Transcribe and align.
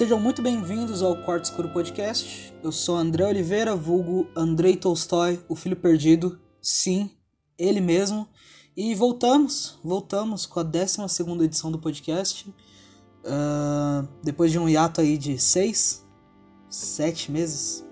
Sejam 0.00 0.18
muito 0.18 0.40
bem-vindos 0.40 1.02
ao 1.02 1.14
Quarto 1.14 1.44
Escuro 1.44 1.68
Podcast. 1.68 2.54
Eu 2.62 2.72
sou 2.72 2.96
André 2.96 3.22
Oliveira, 3.22 3.76
vulgo 3.76 4.26
Andrei 4.34 4.74
Tolstói, 4.74 5.38
o 5.46 5.54
filho 5.54 5.76
perdido. 5.76 6.40
Sim, 6.62 7.10
ele 7.58 7.82
mesmo. 7.82 8.26
E 8.74 8.94
voltamos, 8.94 9.78
voltamos 9.84 10.46
com 10.46 10.58
a 10.58 10.62
12 10.62 11.02
edição 11.44 11.70
do 11.70 11.78
podcast. 11.78 12.48
Uh, 12.48 14.08
depois 14.22 14.50
de 14.50 14.58
um 14.58 14.66
hiato 14.66 15.02
aí 15.02 15.18
de 15.18 15.38
seis, 15.38 16.02
sete 16.70 17.30
meses, 17.30 17.84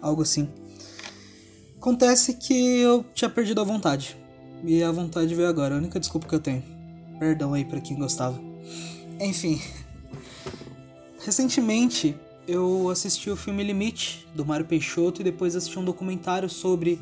algo 0.00 0.22
assim. 0.22 0.48
Acontece 1.76 2.32
que 2.32 2.78
eu 2.78 3.04
tinha 3.12 3.28
perdido 3.28 3.60
a 3.60 3.64
vontade. 3.64 4.16
E 4.64 4.82
a 4.82 4.90
vontade 4.90 5.34
veio 5.34 5.50
agora, 5.50 5.74
a 5.74 5.78
única 5.78 6.00
desculpa 6.00 6.26
que 6.26 6.34
eu 6.34 6.40
tenho. 6.40 6.64
Perdão 7.18 7.52
aí 7.52 7.66
para 7.66 7.82
quem 7.82 7.98
gostava. 7.98 8.40
Enfim. 9.20 9.60
Recentemente 11.24 12.16
eu 12.48 12.88
assisti 12.90 13.30
o 13.30 13.36
filme 13.36 13.62
Limite 13.62 14.26
do 14.34 14.44
Mário 14.44 14.66
Peixoto 14.66 15.20
e 15.20 15.24
depois 15.24 15.54
assisti 15.54 15.78
um 15.78 15.84
documentário 15.84 16.48
sobre 16.50 17.00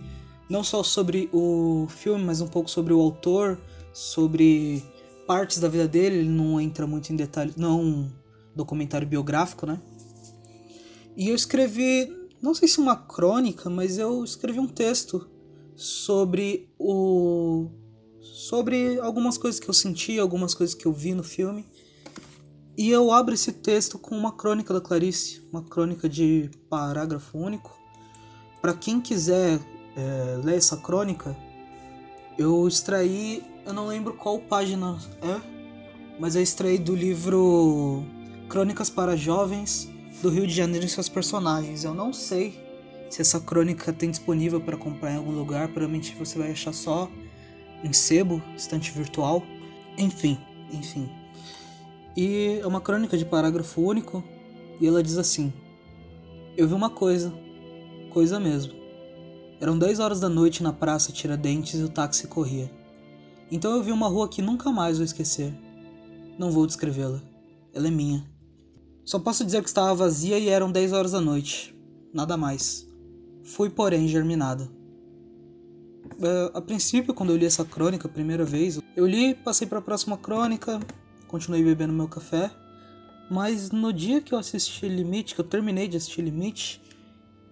não 0.49 0.63
só 0.63 0.83
sobre 0.83 1.31
o 1.33 1.87
filme, 1.89 2.23
mas 2.23 2.43
um 2.43 2.47
pouco 2.47 2.69
sobre 2.69 2.93
o 2.93 3.01
autor, 3.01 3.59
sobre 3.95 4.85
partes 5.27 5.59
da 5.59 5.69
vida 5.69 5.89
dele, 5.89 6.17
ele 6.17 6.29
não 6.29 6.61
entra 6.61 6.87
muito 6.87 7.11
em 7.11 7.17
detalhes, 7.17 7.57
não 7.57 7.71
é 7.71 7.83
um 7.83 8.11
documentário 8.55 9.07
biográfico, 9.07 9.65
né? 9.65 9.81
E 11.17 11.29
eu 11.29 11.35
escrevi, 11.35 12.13
não 12.43 12.55
sei 12.55 12.69
se 12.69 12.79
uma 12.79 12.97
crônica, 12.97 13.71
mas 13.71 13.97
eu 13.97 14.23
escrevi 14.23 14.59
um 14.59 14.67
texto 14.67 15.31
sobre 15.77 16.69
o 16.79 17.71
sobre 18.21 18.99
algumas 19.01 19.39
coisas 19.39 19.59
que 19.59 19.69
eu 19.69 19.75
senti, 19.75 20.19
algumas 20.19 20.53
coisas 20.53 20.75
que 20.75 20.87
eu 20.87 20.93
vi 20.93 21.15
no 21.15 21.23
filme. 21.23 21.65
E 22.77 22.89
eu 22.89 23.13
abro 23.13 23.35
esse 23.35 23.53
texto 23.53 23.99
com 23.99 24.17
uma 24.17 24.33
crônica 24.33 24.73
da 24.73 24.81
Clarice, 24.81 25.43
uma 25.53 25.63
crônica 25.63 26.09
de 26.09 26.51
parágrafo 26.69 27.37
único. 27.37 27.79
Para 28.61 28.75
quem 28.75 29.01
quiser 29.01 29.59
é, 29.97 30.41
ler 30.43 30.57
essa 30.57 30.77
crônica, 30.77 31.37
eu 32.39 32.67
extraí, 32.67 33.43
eu 33.67 33.73
não 33.73 33.87
lembro 33.87 34.15
qual 34.15 34.39
página 34.39 34.99
é, 35.23 35.41
mas 36.19 36.37
eu 36.37 36.43
extraí 36.43 36.79
do 36.79 36.95
livro 36.95 38.05
Crônicas 38.49 38.89
para 38.89 39.17
Jovens 39.17 39.89
do 40.23 40.29
Rio 40.29 40.47
de 40.47 40.55
Janeiro 40.55 40.87
e 40.87 40.89
seus 40.89 41.09
personagens. 41.09 41.85
Eu 41.85 41.95
não 41.95 42.13
sei 42.13 42.59
se 43.11 43.21
essa 43.21 43.41
crônica 43.41 43.93
tem 43.93 44.11
disponível 44.11 44.61
para 44.61 44.77
comprar 44.77 45.13
em 45.13 45.17
algum 45.17 45.33
lugar, 45.33 45.69
provavelmente 45.69 46.15
você 46.15 46.39
vai 46.39 46.53
achar 46.53 46.73
só 46.73 47.11
em 47.83 47.93
sebo, 47.93 48.43
estante 48.57 48.91
virtual. 48.93 49.43
Enfim, 49.99 50.39
enfim. 50.73 51.20
E 52.23 52.61
é 52.61 52.67
uma 52.67 52.83
crônica 52.83 53.17
de 53.17 53.25
parágrafo 53.25 53.81
único 53.81 54.23
e 54.79 54.87
ela 54.87 55.03
diz 55.03 55.17
assim: 55.17 55.51
Eu 56.55 56.69
vi 56.69 56.75
uma 56.75 56.91
coisa, 56.91 57.33
coisa 58.13 58.39
mesmo. 58.39 58.75
Eram 59.59 59.79
10 59.79 60.01
horas 60.01 60.21
da 60.21 60.29
noite 60.29 60.63
na 60.63 60.71
praça 60.71 61.13
Tiradentes 61.13 61.81
e 61.81 61.83
o 61.83 61.89
táxi 61.89 62.27
corria. 62.27 62.71
Então 63.51 63.75
eu 63.75 63.83
vi 63.83 63.91
uma 63.91 64.07
rua 64.07 64.29
que 64.29 64.43
nunca 64.43 64.71
mais 64.71 64.99
vou 64.99 65.05
esquecer. 65.07 65.51
Não 66.39 66.51
vou 66.51 66.67
descrevê-la. 66.67 67.23
Ela 67.73 67.89
é 67.89 67.91
minha. 67.91 68.23
Só 69.03 69.19
posso 69.19 69.43
dizer 69.43 69.63
que 69.63 69.69
estava 69.71 69.95
vazia 69.95 70.39
e 70.39 70.51
eram 70.51 70.71
10 70.71 70.93
horas 70.93 71.13
da 71.13 71.23
noite. 71.23 71.75
Nada 72.13 72.37
mais. 72.37 72.87
Fui, 73.45 73.71
porém, 73.71 74.07
germinada. 74.07 74.65
Uh, 76.19 76.53
a 76.53 76.61
princípio, 76.61 77.15
quando 77.15 77.31
eu 77.31 77.37
li 77.39 77.47
essa 77.47 77.65
crônica 77.65 78.07
a 78.07 78.11
primeira 78.11 78.45
vez, 78.45 78.79
eu 78.95 79.07
li, 79.07 79.35
passei 79.35 79.67
para 79.67 79.79
a 79.79 79.83
próxima 79.83 80.19
crônica, 80.19 80.79
continuei 81.31 81.63
bebendo 81.63 81.93
meu 81.93 82.09
café. 82.09 82.51
Mas 83.31 83.71
no 83.71 83.93
dia 83.93 84.21
que 84.21 84.35
eu 84.35 84.39
assisti 84.39 84.89
Limite, 84.89 85.37
que 85.37 85.41
eu 85.41 85.45
terminei 85.45 85.87
de 85.87 85.97
assistir 85.97 86.23
Limite, 86.23 86.83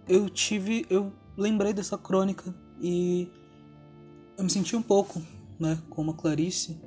eu 0.09 0.29
tive. 0.29 0.85
Eu 0.91 1.13
lembrei 1.37 1.73
dessa 1.73 1.97
crônica 1.97 2.53
e 2.81 3.31
eu 4.37 4.43
me 4.43 4.51
senti 4.51 4.75
um 4.75 4.83
pouco, 4.83 5.23
né, 5.61 5.79
como 5.89 6.11
a 6.11 6.15
Clarice. 6.15 6.81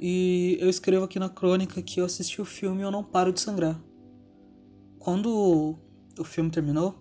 E 0.00 0.56
eu 0.60 0.68
escrevo 0.68 1.04
aqui 1.04 1.18
na 1.20 1.28
crônica 1.28 1.80
que 1.80 2.00
eu 2.00 2.04
assisti 2.04 2.40
o 2.40 2.44
filme 2.44 2.80
e 2.80 2.84
eu 2.84 2.90
não 2.90 3.04
paro 3.04 3.32
de 3.32 3.40
sangrar. 3.40 3.80
Quando 4.98 5.78
o 6.18 6.24
filme 6.24 6.50
terminou, 6.50 6.96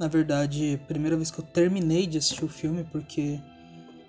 na 0.00 0.08
verdade, 0.08 0.80
primeira 0.88 1.16
vez 1.16 1.30
que 1.30 1.38
eu 1.38 1.44
terminei 1.44 2.06
de 2.06 2.18
assistir 2.18 2.44
o 2.44 2.48
filme, 2.48 2.84
porque 2.90 3.40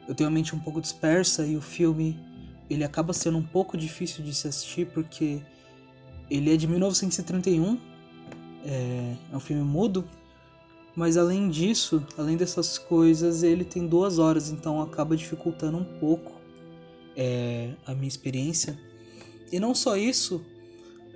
eu 0.08 0.16
tenho 0.16 0.28
a 0.28 0.31
mente 0.31 0.56
um 0.56 0.59
pouco 0.59 0.81
dispersa 0.81 1.46
e 1.46 1.56
o 1.56 1.62
filme 1.62 2.28
ele 2.69 2.84
acaba 2.84 3.13
sendo 3.13 3.38
um 3.38 3.44
pouco 3.44 3.78
difícil 3.78 4.24
de 4.24 4.34
se 4.34 4.47
assistir 4.47 4.88
porque 4.88 5.41
ele 6.30 6.53
é 6.53 6.57
de 6.57 6.68
1931, 6.68 7.78
é, 8.66 9.16
é 9.31 9.35
um 9.35 9.40
filme 9.40 9.63
mudo 9.63 10.07
mas 11.00 11.16
além 11.16 11.50
disso, 11.50 12.06
além 12.18 12.35
dessas 12.35 12.78
coisas, 12.78 13.41
ele 13.41 13.63
tem 13.63 13.88
duas 13.88 14.19
horas, 14.19 14.50
então 14.50 14.81
acaba 14.81 15.16
dificultando 15.16 15.78
um 15.78 15.84
pouco 15.84 16.34
é, 17.16 17.74
a 17.85 17.94
minha 17.94 18.09
experiência. 18.09 18.78
E 19.50 19.62
não 19.62 19.74
só 19.74 19.96
isso, 19.96 20.44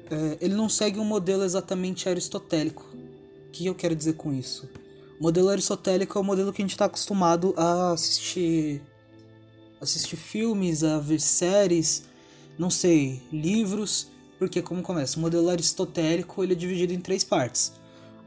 é, 0.09 0.37
ele 0.39 0.55
não 0.55 0.69
segue 0.69 0.99
um 0.99 1.03
modelo 1.03 1.43
exatamente 1.43 2.07
aristotélico. 2.07 2.85
O 3.47 3.51
que 3.51 3.65
eu 3.65 3.75
quero 3.75 3.93
dizer 3.93 4.13
com 4.13 4.33
isso? 4.33 4.69
O 5.19 5.23
modelo 5.23 5.49
aristotélico 5.49 6.17
é 6.17 6.21
o 6.21 6.23
modelo 6.23 6.53
que 6.53 6.61
a 6.61 6.63
gente 6.63 6.71
está 6.71 6.85
acostumado 6.85 7.53
a 7.57 7.91
assistir, 7.91 8.81
assistir 9.83 10.15
filmes, 10.15 10.83
a 10.83 10.99
ver 10.99 11.19
séries, 11.19 12.03
não 12.57 12.69
sei, 12.69 13.21
livros, 13.31 14.07
porque 14.39 14.61
como 14.61 14.81
começa? 14.81 15.17
O 15.17 15.21
modelo 15.21 15.49
aristotélico 15.49 16.43
ele 16.43 16.53
é 16.53 16.55
dividido 16.55 16.93
em 16.93 16.99
três 16.99 17.23
partes 17.23 17.73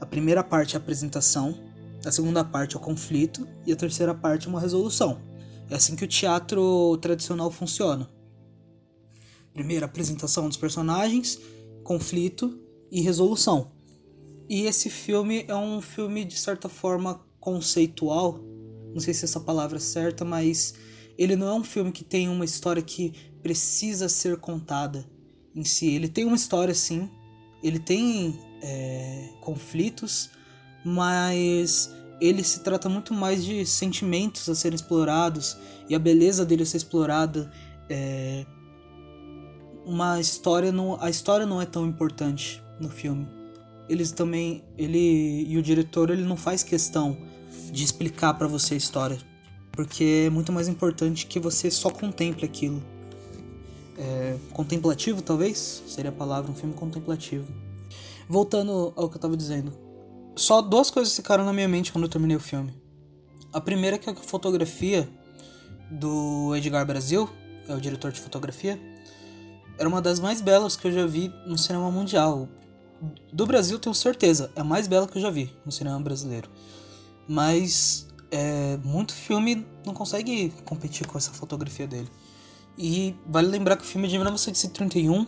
a 0.00 0.04
primeira 0.04 0.44
parte 0.44 0.74
é 0.74 0.78
a 0.78 0.80
apresentação, 0.80 1.58
a 2.04 2.12
segunda 2.12 2.44
parte 2.44 2.76
é 2.76 2.78
o 2.78 2.82
conflito 2.82 3.48
e 3.66 3.72
a 3.72 3.76
terceira 3.76 4.14
parte 4.14 4.46
é 4.46 4.50
uma 4.50 4.60
resolução. 4.60 5.18
É 5.70 5.74
assim 5.74 5.96
que 5.96 6.04
o 6.04 6.08
teatro 6.08 6.96
tradicional 6.98 7.50
funciona. 7.50 8.08
Primeiro, 9.52 9.84
apresentação 9.84 10.48
dos 10.48 10.56
personagens, 10.56 11.40
conflito 11.82 12.58
e 12.90 13.00
resolução. 13.00 13.72
E 14.48 14.66
esse 14.66 14.90
filme 14.90 15.44
é 15.48 15.56
um 15.56 15.80
filme 15.80 16.24
de 16.24 16.36
certa 16.36 16.68
forma 16.68 17.20
conceitual. 17.40 18.38
Não 18.92 19.00
sei 19.00 19.14
se 19.14 19.24
essa 19.24 19.40
palavra 19.40 19.78
é 19.78 19.80
certa, 19.80 20.24
mas 20.24 20.74
ele 21.18 21.36
não 21.36 21.48
é 21.48 21.54
um 21.54 21.64
filme 21.64 21.92
que 21.92 22.04
tem 22.04 22.28
uma 22.28 22.44
história 22.44 22.82
que 22.82 23.12
precisa 23.42 24.08
ser 24.08 24.36
contada 24.38 25.04
em 25.54 25.64
si. 25.64 25.86
Ele 25.86 26.08
tem 26.08 26.24
uma 26.24 26.36
história 26.36 26.74
sim, 26.74 27.08
ele 27.62 27.78
tem 27.78 28.38
é, 28.62 29.30
conflitos, 29.40 30.30
mas 30.84 31.94
ele 32.20 32.42
se 32.42 32.60
trata 32.60 32.88
muito 32.88 33.12
mais 33.12 33.44
de 33.44 33.64
sentimentos 33.66 34.48
a 34.48 34.54
serem 34.54 34.76
explorados 34.76 35.56
e 35.88 35.94
a 35.94 35.98
beleza 35.98 36.44
dele 36.44 36.62
a 36.62 36.66
ser 36.66 36.78
explorada. 36.78 37.50
É, 37.88 38.44
uma 39.84 40.20
história 40.20 40.72
não, 40.72 41.00
a 41.00 41.08
história 41.08 41.46
não 41.46 41.62
é 41.62 41.66
tão 41.66 41.86
importante 41.86 42.62
no 42.80 42.88
filme. 42.88 43.28
Eles 43.88 44.10
também, 44.10 44.64
ele 44.76 45.44
e 45.48 45.56
o 45.56 45.62
diretor 45.62 46.10
ele 46.10 46.24
não 46.24 46.36
faz 46.36 46.62
questão 46.62 47.16
de 47.70 47.84
explicar 47.84 48.34
para 48.34 48.48
você 48.48 48.74
a 48.74 48.76
história, 48.76 49.18
porque 49.76 50.24
é 50.26 50.30
muito 50.30 50.50
mais 50.50 50.66
importante 50.66 51.26
que 51.26 51.38
você 51.38 51.70
só 51.70 51.90
contemple 51.90 52.46
aquilo. 52.46 52.82
É, 53.98 54.36
contemplativo, 54.52 55.20
talvez 55.20 55.82
seria 55.86 56.10
a 56.10 56.14
palavra, 56.14 56.50
um 56.50 56.54
filme 56.54 56.74
contemplativo. 56.74 57.46
Voltando 58.28 58.92
ao 58.96 59.08
que 59.08 59.16
eu 59.16 59.20
tava 59.20 59.36
dizendo. 59.36 59.72
Só 60.34 60.60
duas 60.60 60.90
coisas 60.90 61.14
ficaram 61.14 61.44
na 61.44 61.52
minha 61.52 61.68
mente 61.68 61.92
quando 61.92 62.04
eu 62.04 62.10
terminei 62.10 62.36
o 62.36 62.40
filme. 62.40 62.74
A 63.52 63.60
primeira 63.60 63.96
é 63.96 63.98
que 63.98 64.08
a 64.08 64.14
fotografia 64.14 65.08
do 65.90 66.54
Edgar 66.56 66.84
Brasil, 66.84 67.28
é 67.68 67.74
o 67.74 67.80
diretor 67.80 68.10
de 68.10 68.20
fotografia, 68.20 68.80
era 69.78 69.88
uma 69.88 70.00
das 70.00 70.18
mais 70.18 70.40
belas 70.40 70.74
que 70.76 70.88
eu 70.88 70.92
já 70.92 71.06
vi 71.06 71.32
no 71.46 71.56
cinema 71.56 71.90
mundial. 71.90 72.48
Do 73.32 73.46
Brasil, 73.46 73.78
tenho 73.78 73.94
certeza, 73.94 74.50
é 74.56 74.60
a 74.60 74.64
mais 74.64 74.88
bela 74.88 75.06
que 75.06 75.18
eu 75.18 75.22
já 75.22 75.30
vi 75.30 75.54
no 75.64 75.70
cinema 75.70 76.00
brasileiro. 76.00 76.50
Mas 77.28 78.06
é, 78.36 78.76
muito 78.84 79.14
filme 79.14 79.66
não 79.84 79.94
consegue 79.94 80.50
competir 80.66 81.06
com 81.06 81.16
essa 81.16 81.32
fotografia 81.32 81.86
dele. 81.86 82.10
E 82.76 83.16
vale 83.26 83.48
lembrar 83.48 83.76
que 83.76 83.82
o 83.82 83.86
filme 83.86 84.06
é 84.06 84.10
de 84.10 84.18
1931 84.18 85.26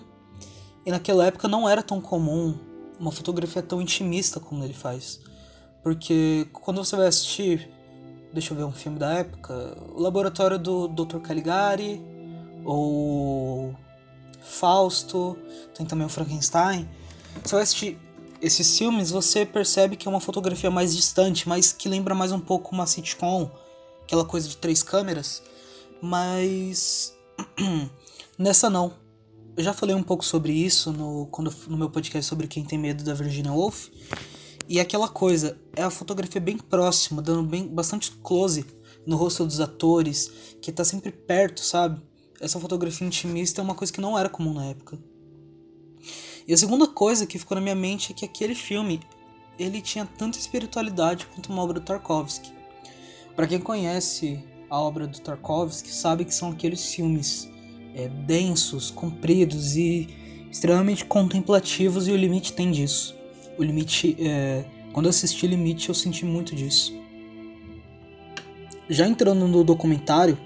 e 0.84 0.90
naquela 0.90 1.24
época 1.24 1.48
não 1.48 1.66
era 1.66 1.82
tão 1.82 2.02
comum 2.02 2.58
uma 3.00 3.10
fotografia 3.10 3.62
tão 3.62 3.80
intimista 3.80 4.38
como 4.38 4.62
ele 4.62 4.74
faz. 4.74 5.20
Porque 5.82 6.46
quando 6.52 6.84
você 6.84 6.96
vai 6.96 7.06
assistir, 7.06 7.70
deixa 8.32 8.52
eu 8.52 8.58
ver 8.58 8.64
um 8.64 8.72
filme 8.72 8.98
da 8.98 9.14
época, 9.14 9.54
O 9.94 10.02
Laboratório 10.02 10.58
do 10.58 10.88
Dr. 10.88 11.20
Caligari, 11.20 12.02
ou 12.62 13.74
Fausto, 14.42 15.38
tem 15.74 15.86
também 15.86 16.06
o 16.06 16.10
Frankenstein. 16.10 16.86
Você 17.42 17.54
vai 17.54 17.62
assistir 17.62 17.98
esses 18.40 18.78
filmes, 18.78 19.10
você 19.10 19.44
percebe 19.44 19.96
que 19.96 20.06
é 20.06 20.10
uma 20.10 20.20
fotografia 20.20 20.70
mais 20.70 20.94
distante, 20.94 21.48
mas 21.48 21.72
que 21.72 21.88
lembra 21.88 22.14
mais 22.14 22.32
um 22.32 22.40
pouco 22.40 22.74
uma 22.74 22.86
sitcom, 22.86 23.50
aquela 24.02 24.24
coisa 24.24 24.48
de 24.48 24.56
três 24.56 24.82
câmeras. 24.82 25.42
Mas 26.00 27.14
nessa 28.38 28.70
não 28.70 29.08
eu 29.58 29.64
já 29.64 29.74
falei 29.74 29.92
um 29.92 30.04
pouco 30.04 30.24
sobre 30.24 30.52
isso 30.52 30.92
no, 30.92 31.26
quando, 31.32 31.52
no 31.66 31.76
meu 31.76 31.90
podcast 31.90 32.28
sobre 32.28 32.46
Quem 32.46 32.64
Tem 32.64 32.78
Medo 32.78 33.02
da 33.02 33.12
Virginia 33.12 33.52
Woolf. 33.52 33.88
E 34.68 34.78
é 34.78 34.82
aquela 34.82 35.08
coisa, 35.08 35.58
é 35.74 35.82
a 35.82 35.90
fotografia 35.90 36.40
bem 36.40 36.56
próxima, 36.56 37.20
dando 37.20 37.42
bem, 37.42 37.66
bastante 37.66 38.12
close 38.22 38.64
no 39.04 39.16
rosto 39.16 39.44
dos 39.44 39.58
atores, 39.58 40.30
que 40.62 40.70
tá 40.70 40.84
sempre 40.84 41.10
perto, 41.10 41.60
sabe? 41.60 42.00
Essa 42.40 42.60
fotografia 42.60 43.04
intimista 43.04 43.60
é 43.60 43.64
uma 43.64 43.74
coisa 43.74 43.92
que 43.92 44.00
não 44.00 44.16
era 44.16 44.28
comum 44.28 44.54
na 44.54 44.66
época. 44.66 44.96
E 46.48 46.54
a 46.54 46.56
segunda 46.56 46.86
coisa 46.86 47.26
que 47.26 47.38
ficou 47.38 47.56
na 47.56 47.60
minha 47.60 47.74
mente 47.74 48.10
é 48.10 48.14
que 48.14 48.24
aquele 48.24 48.54
filme, 48.54 49.00
ele 49.58 49.82
tinha 49.82 50.06
tanta 50.06 50.38
espiritualidade 50.38 51.26
quanto 51.26 51.52
uma 51.52 51.62
obra 51.62 51.78
do 51.78 51.84
Tarkovsky. 51.84 52.50
Para 53.36 53.46
quem 53.46 53.60
conhece 53.60 54.42
a 54.70 54.80
obra 54.80 55.06
do 55.06 55.20
Tarkovsky, 55.20 55.92
sabe 55.92 56.24
que 56.24 56.34
são 56.34 56.50
aqueles 56.50 56.94
filmes 56.94 57.50
é, 57.94 58.08
densos, 58.08 58.90
compridos 58.90 59.76
e 59.76 60.08
extremamente 60.50 61.04
contemplativos 61.04 62.08
e 62.08 62.12
o 62.12 62.16
limite 62.16 62.54
tem 62.54 62.70
disso. 62.70 63.14
O 63.58 63.62
limite, 63.62 64.16
é, 64.18 64.64
quando 64.94 65.04
eu 65.04 65.10
assisti 65.10 65.46
Limite, 65.46 65.90
eu 65.90 65.94
senti 65.94 66.24
muito 66.24 66.56
disso. 66.56 66.98
Já 68.88 69.06
entrando 69.06 69.46
no 69.46 69.62
documentário, 69.62 70.38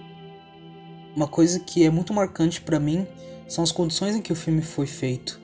uma 1.15 1.29
coisa 1.29 1.61
que 1.61 1.85
é 1.85 1.91
muito 1.91 2.13
marcante 2.13 2.61
para 2.61 2.81
mim 2.81 3.07
são 3.47 3.63
as 3.63 3.71
condições 3.71 4.17
em 4.17 4.21
que 4.21 4.33
o 4.33 4.37
filme 4.37 4.63
foi 4.63 4.89
feito. 4.89 5.42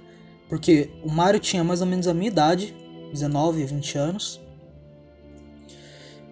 Porque 0.49 0.91
o 1.05 1.11
Mario 1.11 1.41
tinha 1.41 1.63
mais 1.63 1.81
ou 1.81 1.87
menos 1.87 2.07
a 2.07 2.15
minha 2.15 2.29
idade, 2.29 2.75
19 3.13 3.63
a 3.63 3.67
20 3.67 3.99
anos. 3.99 4.41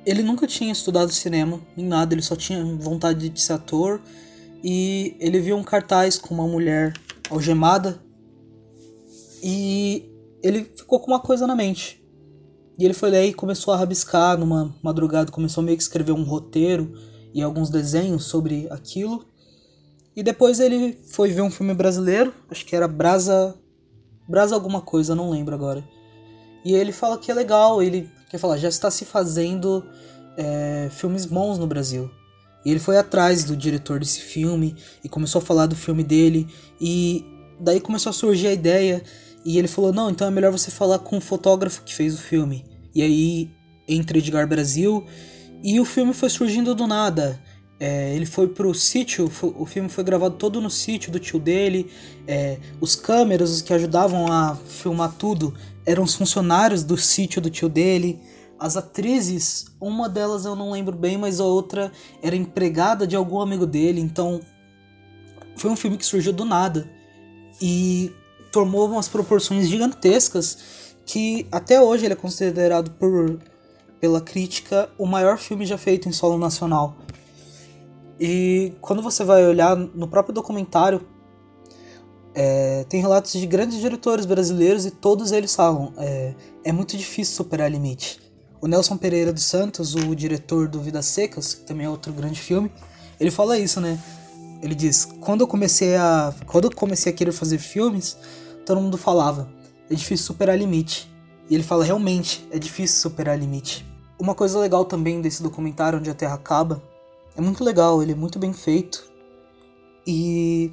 Ele 0.04 0.22
nunca 0.22 0.46
tinha 0.46 0.72
estudado 0.72 1.12
cinema, 1.12 1.60
nem 1.76 1.86
nada, 1.86 2.14
ele 2.14 2.22
só 2.22 2.36
tinha 2.36 2.64
vontade 2.76 3.28
de 3.28 3.40
ser 3.40 3.54
ator 3.54 4.00
e 4.62 5.16
ele 5.18 5.40
viu 5.40 5.56
um 5.56 5.64
cartaz 5.64 6.16
com 6.16 6.34
uma 6.34 6.46
mulher 6.46 6.92
algemada 7.28 8.00
e 9.42 10.08
ele 10.42 10.64
ficou 10.76 11.00
com 11.00 11.10
uma 11.10 11.20
coisa 11.20 11.46
na 11.46 11.56
mente. 11.56 12.02
E 12.78 12.84
ele 12.84 12.94
foi 12.94 13.10
lá 13.10 13.20
e 13.20 13.32
começou 13.32 13.72
a 13.72 13.76
rabiscar 13.76 14.38
numa 14.38 14.74
madrugada, 14.82 15.32
começou 15.32 15.62
meio 15.62 15.76
que 15.76 15.82
escrever 15.82 16.12
um 16.12 16.22
roteiro 16.22 16.92
e 17.32 17.42
alguns 17.42 17.70
desenhos 17.70 18.24
sobre 18.24 18.68
aquilo. 18.70 19.24
E 20.14 20.22
depois 20.22 20.60
ele 20.60 20.98
foi 21.10 21.30
ver 21.30 21.42
um 21.42 21.50
filme 21.50 21.74
brasileiro, 21.74 22.32
acho 22.50 22.64
que 22.64 22.76
era 22.76 22.88
Brasa. 22.88 23.54
Brasa 24.28 24.54
alguma 24.54 24.80
coisa, 24.80 25.14
não 25.14 25.30
lembro 25.30 25.54
agora. 25.54 25.86
E 26.64 26.74
ele 26.74 26.92
fala 26.92 27.18
que 27.18 27.30
é 27.30 27.34
legal, 27.34 27.82
ele 27.82 28.10
quer 28.28 28.38
falar, 28.38 28.56
já 28.56 28.68
está 28.68 28.90
se 28.90 29.04
fazendo 29.04 29.84
é, 30.36 30.88
filmes 30.90 31.24
bons 31.24 31.58
no 31.58 31.66
Brasil. 31.66 32.10
E 32.64 32.70
ele 32.70 32.80
foi 32.80 32.98
atrás 32.98 33.44
do 33.44 33.56
diretor 33.56 34.00
desse 34.00 34.20
filme 34.20 34.74
e 35.04 35.08
começou 35.08 35.40
a 35.40 35.44
falar 35.44 35.66
do 35.66 35.76
filme 35.76 36.02
dele. 36.02 36.48
E 36.80 37.24
daí 37.60 37.80
começou 37.80 38.10
a 38.10 38.12
surgir 38.12 38.48
a 38.48 38.52
ideia. 38.52 39.04
E 39.44 39.56
ele 39.56 39.68
falou: 39.68 39.92
Não, 39.92 40.10
então 40.10 40.26
é 40.26 40.30
melhor 40.32 40.50
você 40.50 40.68
falar 40.68 40.98
com 40.98 41.18
o 41.18 41.20
fotógrafo 41.20 41.82
que 41.84 41.94
fez 41.94 42.14
o 42.14 42.18
filme. 42.18 42.64
E 42.92 43.02
aí 43.02 43.50
entra 43.86 44.18
Edgar 44.18 44.48
Brasil. 44.48 45.06
E 45.62 45.78
o 45.78 45.84
filme 45.84 46.12
foi 46.12 46.28
surgindo 46.28 46.74
do 46.74 46.88
nada. 46.88 47.40
É, 47.78 48.14
ele 48.14 48.24
foi 48.24 48.48
pro 48.48 48.72
sítio, 48.72 49.30
o 49.56 49.66
filme 49.66 49.88
foi 49.88 50.02
gravado 50.02 50.36
todo 50.36 50.60
no 50.60 50.70
sítio 50.70 51.12
do 51.12 51.18
tio 51.18 51.38
dele. 51.38 51.90
É, 52.26 52.58
os 52.80 52.96
câmeras 52.96 53.60
que 53.60 53.72
ajudavam 53.72 54.32
a 54.32 54.56
filmar 54.56 55.12
tudo 55.18 55.54
eram 55.84 56.02
os 56.02 56.14
funcionários 56.14 56.82
do 56.82 56.96
sítio 56.96 57.40
do 57.40 57.50
tio 57.50 57.68
dele. 57.68 58.18
As 58.58 58.76
atrizes, 58.76 59.66
uma 59.78 60.08
delas 60.08 60.46
eu 60.46 60.56
não 60.56 60.70
lembro 60.70 60.96
bem, 60.96 61.18
mas 61.18 61.38
a 61.38 61.44
outra 61.44 61.92
era 62.22 62.34
empregada 62.34 63.06
de 63.06 63.14
algum 63.14 63.40
amigo 63.40 63.66
dele, 63.66 64.00
então 64.00 64.40
foi 65.56 65.70
um 65.70 65.76
filme 65.76 65.98
que 65.98 66.06
surgiu 66.06 66.32
do 66.32 66.44
nada 66.44 66.90
e 67.60 68.10
tomou 68.50 68.88
umas 68.88 69.08
proporções 69.08 69.68
gigantescas 69.68 70.58
que 71.04 71.46
até 71.52 71.80
hoje 71.80 72.06
ele 72.06 72.14
é 72.14 72.16
considerado 72.16 72.90
por 72.92 73.38
pela 74.00 74.20
crítica 74.20 74.90
o 74.98 75.06
maior 75.06 75.38
filme 75.38 75.64
já 75.64 75.78
feito 75.78 76.08
em 76.08 76.12
solo 76.12 76.38
nacional. 76.38 76.96
E 78.18 78.72
quando 78.80 79.02
você 79.02 79.24
vai 79.24 79.46
olhar 79.46 79.76
no 79.76 80.08
próprio 80.08 80.34
documentário, 80.34 81.06
é, 82.34 82.84
tem 82.88 83.00
relatos 83.00 83.32
de 83.32 83.46
grandes 83.46 83.78
diretores 83.80 84.26
brasileiros 84.26 84.84
e 84.84 84.90
todos 84.90 85.32
eles 85.32 85.54
falam: 85.54 85.92
é, 85.96 86.34
é 86.64 86.72
muito 86.72 86.96
difícil 86.96 87.34
superar 87.34 87.70
limite. 87.70 88.20
O 88.60 88.66
Nelson 88.66 88.96
Pereira 88.96 89.32
dos 89.32 89.44
Santos, 89.44 89.94
o 89.94 90.14
diretor 90.14 90.68
do 90.68 90.80
Vidas 90.80 91.06
Secas, 91.06 91.54
que 91.54 91.64
também 91.64 91.86
é 91.86 91.90
outro 91.90 92.12
grande 92.12 92.40
filme, 92.40 92.70
ele 93.20 93.30
fala 93.30 93.58
isso, 93.58 93.80
né? 93.80 93.98
Ele 94.62 94.74
diz: 94.74 95.06
"Quando 95.20 95.42
eu 95.42 95.46
comecei 95.46 95.96
a, 95.96 96.34
quando 96.46 96.64
eu 96.64 96.74
comecei 96.74 97.12
a 97.12 97.14
querer 97.16 97.32
fazer 97.32 97.58
filmes, 97.58 98.16
todo 98.64 98.80
mundo 98.80 98.98
falava: 98.98 99.48
é 99.90 99.94
difícil 99.94 100.26
superar 100.26 100.58
limite". 100.58 101.10
E 101.48 101.54
ele 101.54 101.62
fala: 101.62 101.84
"Realmente, 101.84 102.46
é 102.50 102.58
difícil 102.58 103.00
superar 103.00 103.38
limite". 103.38 103.86
Uma 104.18 104.34
coisa 104.34 104.58
legal 104.58 104.84
também 104.86 105.20
desse 105.20 105.42
documentário 105.42 105.98
onde 105.98 106.08
a 106.08 106.14
Terra 106.14 106.34
acaba, 106.34 106.82
é 107.36 107.40
muito 107.40 107.62
legal, 107.62 108.02
ele 108.02 108.12
é 108.12 108.14
muito 108.14 108.38
bem 108.38 108.52
feito. 108.52 109.12
E 110.06 110.72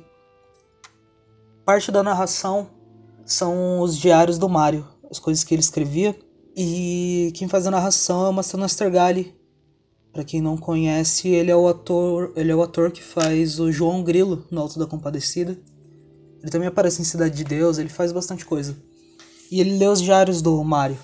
parte 1.66 1.92
da 1.92 2.02
narração 2.02 2.70
são 3.26 3.82
os 3.82 3.98
diários 3.98 4.38
do 4.38 4.48
Mario, 4.48 4.88
as 5.10 5.20
coisas 5.20 5.44
que 5.44 5.54
ele 5.54 5.62
escrevia 5.62 6.18
e 6.56 7.32
quem 7.36 7.48
faz 7.48 7.66
a 7.66 7.72
narração 7.72 8.26
é 8.26 8.30
o 8.30 8.34
Marcelo 8.34 8.62
Nastergalli. 8.62 9.36
Para 10.12 10.24
quem 10.24 10.42
não 10.42 10.56
conhece, 10.56 11.28
ele 11.28 11.50
é 11.50 11.56
o 11.56 11.68
ator, 11.68 12.32
ele 12.36 12.52
é 12.52 12.56
o 12.56 12.62
ator 12.62 12.92
que 12.92 13.04
faz 13.04 13.60
o 13.60 13.72
João 13.72 14.04
Grilo 14.04 14.46
no 14.52 14.62
Alto 14.62 14.78
da 14.78 14.86
Compadecida. 14.86 15.58
Ele 16.40 16.52
também 16.52 16.68
aparece 16.68 17.02
em 17.02 17.06
Cidade 17.06 17.36
de 17.36 17.44
Deus, 17.44 17.80
ele 17.80 17.90
faz 17.90 18.12
bastante 18.12 18.46
coisa. 18.46 18.78
E 19.50 19.60
ele 19.60 19.78
lê 19.78 19.88
os 19.88 20.02
diários 20.02 20.42
do 20.42 20.64
Mario. 20.64 20.98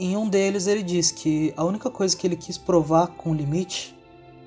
Em 0.00 0.16
um 0.16 0.28
deles 0.28 0.66
ele 0.66 0.82
diz 0.82 1.12
que 1.12 1.54
a 1.56 1.64
única 1.64 1.88
coisa 1.90 2.16
que 2.16 2.26
ele 2.26 2.34
quis 2.34 2.58
provar 2.58 3.08
com 3.08 3.30
o 3.30 3.34
limite 3.34 3.94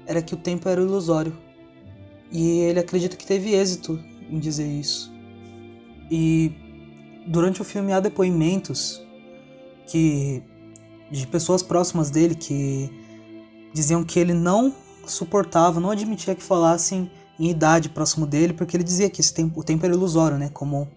era 0.06 0.22
que 0.22 0.34
o 0.34 0.38
tempo 0.38 0.68
era 0.68 0.82
ilusório. 0.82 1.38
E 2.32 2.60
ele 2.60 2.80
acredita 2.80 3.16
que 3.16 3.26
teve 3.26 3.54
êxito 3.54 4.00
em 4.30 4.40
dizer 4.40 4.68
isso. 4.68 5.12
E 6.10 6.52
durante 7.28 7.62
o 7.62 7.66
filme 7.66 7.94
há 7.94 8.00
depoimentos 8.00 9.02
que 9.88 10.44
de 11.12 11.28
pessoas 11.28 11.62
próximas 11.62 12.10
dele 12.10 12.34
que 12.36 12.90
diziam 13.74 14.04
que 14.04 14.20
ele 14.20 14.34
não 14.34 14.74
suportava, 15.06 15.80
não 15.80 15.92
admitia 15.92 16.36
que 16.36 16.44
falassem 16.44 17.12
em 17.40 17.50
idade 17.50 17.90
próximo 17.90 18.26
dele, 18.26 18.54
porque 18.54 18.78
ele 18.78 18.84
dizia 18.84 19.10
que 19.10 19.22
esse 19.22 19.34
tempo, 19.34 19.60
o 19.60 19.64
tempo 19.64 19.86
era 19.86 19.94
ilusório, 19.94 20.38
né, 20.38 20.50
como 20.54 20.88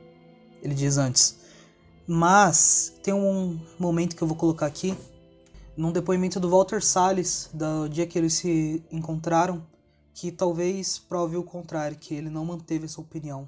ele 0.62 0.74
diz 0.74 0.96
antes. 0.96 1.38
Mas 2.06 2.92
tem 3.02 3.12
um 3.12 3.58
momento 3.78 4.14
que 4.14 4.22
eu 4.22 4.28
vou 4.28 4.36
colocar 4.36 4.66
aqui, 4.66 4.94
num 5.76 5.92
depoimento 5.92 6.40
do 6.40 6.48
Walter 6.48 6.82
Salles, 6.82 7.50
do 7.52 7.88
dia 7.88 8.06
que 8.06 8.18
eles 8.18 8.34
se 8.34 8.82
encontraram, 8.90 9.64
que 10.14 10.32
talvez 10.32 10.98
prove 10.98 11.36
o 11.36 11.44
contrário, 11.44 11.96
que 11.98 12.14
ele 12.14 12.30
não 12.30 12.44
manteve 12.44 12.86
essa 12.86 13.00
opinião. 13.00 13.46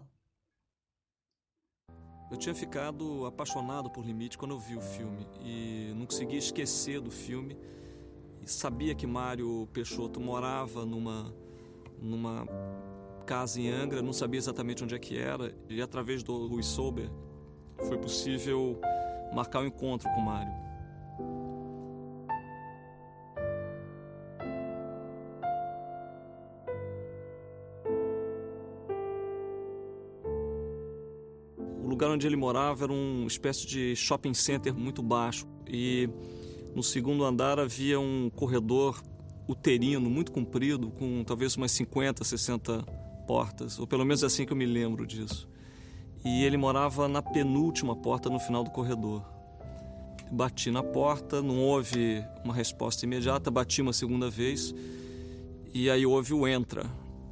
Eu 2.31 2.37
tinha 2.37 2.55
ficado 2.55 3.25
apaixonado 3.25 3.89
por 3.89 4.05
Limite 4.05 4.37
quando 4.37 4.51
eu 4.51 4.59
vi 4.59 4.77
o 4.77 4.83
filme 4.83 5.27
e 5.41 5.95
não 5.97 6.05
conseguia 6.05 6.39
esquecer 6.39 7.01
do 7.01 7.11
filme. 7.11 7.57
E 8.43 8.51
sabia 8.51 8.95
que 8.95 9.07
Mário 9.07 9.67
Peixoto 9.73 10.21
morava 10.21 10.85
numa 10.85 11.35
numa 12.01 12.47
casa 13.27 13.61
em 13.61 13.69
Angra, 13.69 14.01
não 14.01 14.13
sabia 14.13 14.39
exatamente 14.39 14.85
onde 14.85 14.95
é 14.95 14.99
que 14.99 15.19
era, 15.19 15.53
e 15.69 15.83
através 15.83 16.23
do 16.23 16.33
Luiz 16.33 16.67
Sober 16.67 17.11
foi 17.87 17.99
possível 17.99 18.81
marcar 19.35 19.61
o 19.61 19.63
um 19.63 19.67
encontro 19.67 20.09
com 20.11 20.21
Mário. 20.21 20.68
Lugar 31.99 32.12
onde 32.12 32.28
ele 32.28 32.37
morava 32.37 32.85
era 32.85 32.93
uma 32.93 33.26
espécie 33.26 33.67
de 33.67 33.97
shopping 33.97 34.33
center 34.33 34.73
muito 34.73 35.02
baixo 35.02 35.49
e 35.67 36.09
no 36.73 36.81
segundo 36.81 37.25
andar 37.25 37.59
havia 37.59 37.99
um 37.99 38.31
corredor 38.31 39.02
uterino 39.49 40.09
muito 40.09 40.31
comprido 40.31 40.93
com 40.93 41.25
talvez 41.25 41.57
umas 41.57 41.73
50, 41.73 42.23
60 42.23 42.85
portas, 43.26 43.81
ou 43.81 43.87
pelo 43.87 44.05
menos 44.05 44.23
é 44.23 44.26
assim 44.26 44.47
que 44.47 44.52
eu 44.52 44.57
me 44.57 44.64
lembro 44.64 45.05
disso. 45.05 45.49
E 46.25 46.45
ele 46.45 46.57
morava 46.57 47.09
na 47.09 47.21
penúltima 47.21 47.97
porta 47.97 48.31
no 48.31 48.38
final 48.38 48.62
do 48.62 48.71
corredor. 48.71 49.25
Bati 50.31 50.71
na 50.71 50.85
porta, 50.85 51.43
não 51.43 51.59
houve 51.59 52.25
uma 52.45 52.55
resposta 52.55 53.05
imediata, 53.05 53.50
bati 53.50 53.83
uma 53.83 53.93
segunda 53.93 54.31
vez 54.31 54.73
e 55.75 55.90
aí 55.90 56.07
houve 56.07 56.33
o 56.33 56.47
entra. 56.47 56.87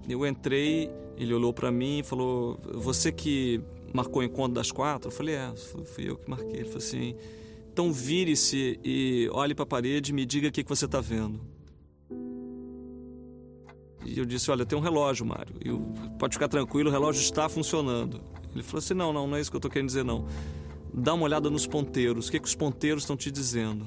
Eu 0.08 0.26
entrei, 0.26 0.90
ele 1.16 1.32
olhou 1.32 1.52
para 1.52 1.70
mim 1.70 2.00
e 2.00 2.02
falou: 2.02 2.58
"Você 2.75 3.12
que 3.12 3.62
marcou 3.93 4.23
o 4.23 4.25
encontro 4.25 4.55
das 4.55 4.71
quatro? 4.71 5.09
Eu 5.09 5.12
falei, 5.12 5.35
é, 5.35 5.52
fui 5.57 6.09
eu 6.09 6.16
que 6.16 6.28
marquei. 6.28 6.61
Ele 6.61 6.64
falou 6.64 6.78
assim, 6.78 7.14
então 7.73 7.93
vire-se 7.93 8.78
e 8.85 9.28
olhe 9.33 9.55
para 9.55 9.64
a 9.64 9.66
parede 9.66 10.12
e 10.12 10.14
me 10.14 10.25
diga 10.25 10.49
o 10.49 10.52
que, 10.52 10.62
que 10.62 10.69
você 10.69 10.87
está 10.87 11.00
vendo. 11.00 11.40
E 14.05 14.19
eu 14.19 14.25
disse, 14.25 14.50
olha, 14.50 14.64
tem 14.64 14.78
um 14.78 14.83
relógio, 14.83 15.26
Mário. 15.26 15.55
Eu, 15.64 15.81
pode 16.19 16.35
ficar 16.35 16.49
tranquilo, 16.49 16.88
o 16.88 16.93
relógio 16.93 17.21
está 17.21 17.49
funcionando. 17.49 18.21
Ele 18.57 18.62
falou 18.62 18.78
assim: 18.78 18.95
não, 18.95 19.12
não, 19.12 19.26
não 19.26 19.37
é 19.37 19.40
isso 19.40 19.50
que 19.50 19.57
eu 19.57 19.59
estou 19.59 19.71
querendo 19.71 19.88
dizer, 19.88 20.05
não. 20.05 20.26
Dá 20.93 21.12
uma 21.12 21.25
olhada 21.25 21.50
nos 21.50 21.66
ponteiros. 21.66 22.28
O 22.28 22.31
que, 22.31 22.40
que 22.40 22.49
os 22.49 22.55
ponteiros 22.55 23.02
estão 23.02 23.16
te 23.16 23.31
dizendo? 23.31 23.85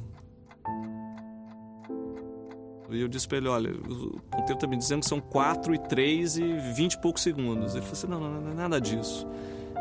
E 2.91 3.01
eu 3.01 3.07
disse 3.07 3.27
para 3.27 3.37
ele: 3.37 3.47
olha, 3.47 3.71
o 3.71 4.19
ponteiro 4.29 4.53
está 4.53 4.67
me 4.67 4.77
dizendo 4.77 5.01
que 5.01 5.07
são 5.07 5.19
4 5.19 5.73
e 5.73 5.79
3 5.79 6.37
e 6.37 6.57
20 6.75 6.93
e 6.93 7.01
poucos 7.01 7.23
segundos. 7.23 7.73
Ele 7.73 7.81
falou 7.81 7.93
assim: 7.93 8.07
não, 8.07 8.19
não, 8.19 8.41
não 8.41 8.51
é 8.51 8.53
nada 8.53 8.79
disso. 8.79 9.27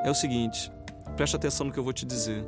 É 0.04 0.10
o 0.10 0.14
seguinte, 0.14 0.70
preste 1.16 1.36
atenção 1.36 1.66
no 1.66 1.72
que 1.72 1.78
eu 1.78 1.84
vou 1.84 1.92
te 1.92 2.06
dizer. 2.06 2.44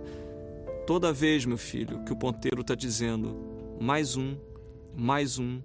Toda 0.87 1.12
vez, 1.12 1.45
meu 1.45 1.59
filho, 1.59 2.02
que 2.04 2.12
o 2.12 2.16
ponteiro 2.16 2.62
está 2.62 2.75
dizendo 2.75 3.37
mais 3.80 4.16
um, 4.16 4.37
mais 4.95 5.38
um, 5.38 5.61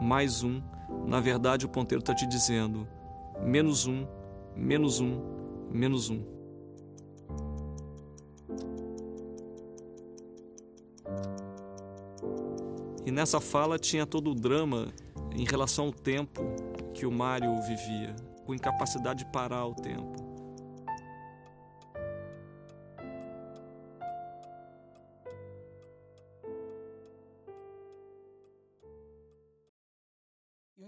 mais 0.00 0.42
um, 0.42 0.62
na 1.06 1.20
verdade 1.20 1.66
o 1.66 1.68
ponteiro 1.68 2.00
está 2.00 2.14
te 2.14 2.26
dizendo 2.26 2.86
menos 3.42 3.86
um, 3.86 4.06
menos 4.54 5.00
um, 5.00 5.20
menos 5.70 6.10
um. 6.10 6.22
E 13.04 13.10
nessa 13.10 13.40
fala 13.40 13.78
tinha 13.78 14.04
todo 14.04 14.30
o 14.30 14.34
drama 14.34 14.88
em 15.34 15.44
relação 15.44 15.86
ao 15.86 15.92
tempo 15.92 16.42
que 16.92 17.06
o 17.06 17.10
Mário 17.10 17.54
vivia, 17.62 18.16
com 18.44 18.54
incapacidade 18.54 19.24
de 19.24 19.30
parar 19.30 19.66
o 19.66 19.74
tempo. 19.74 20.25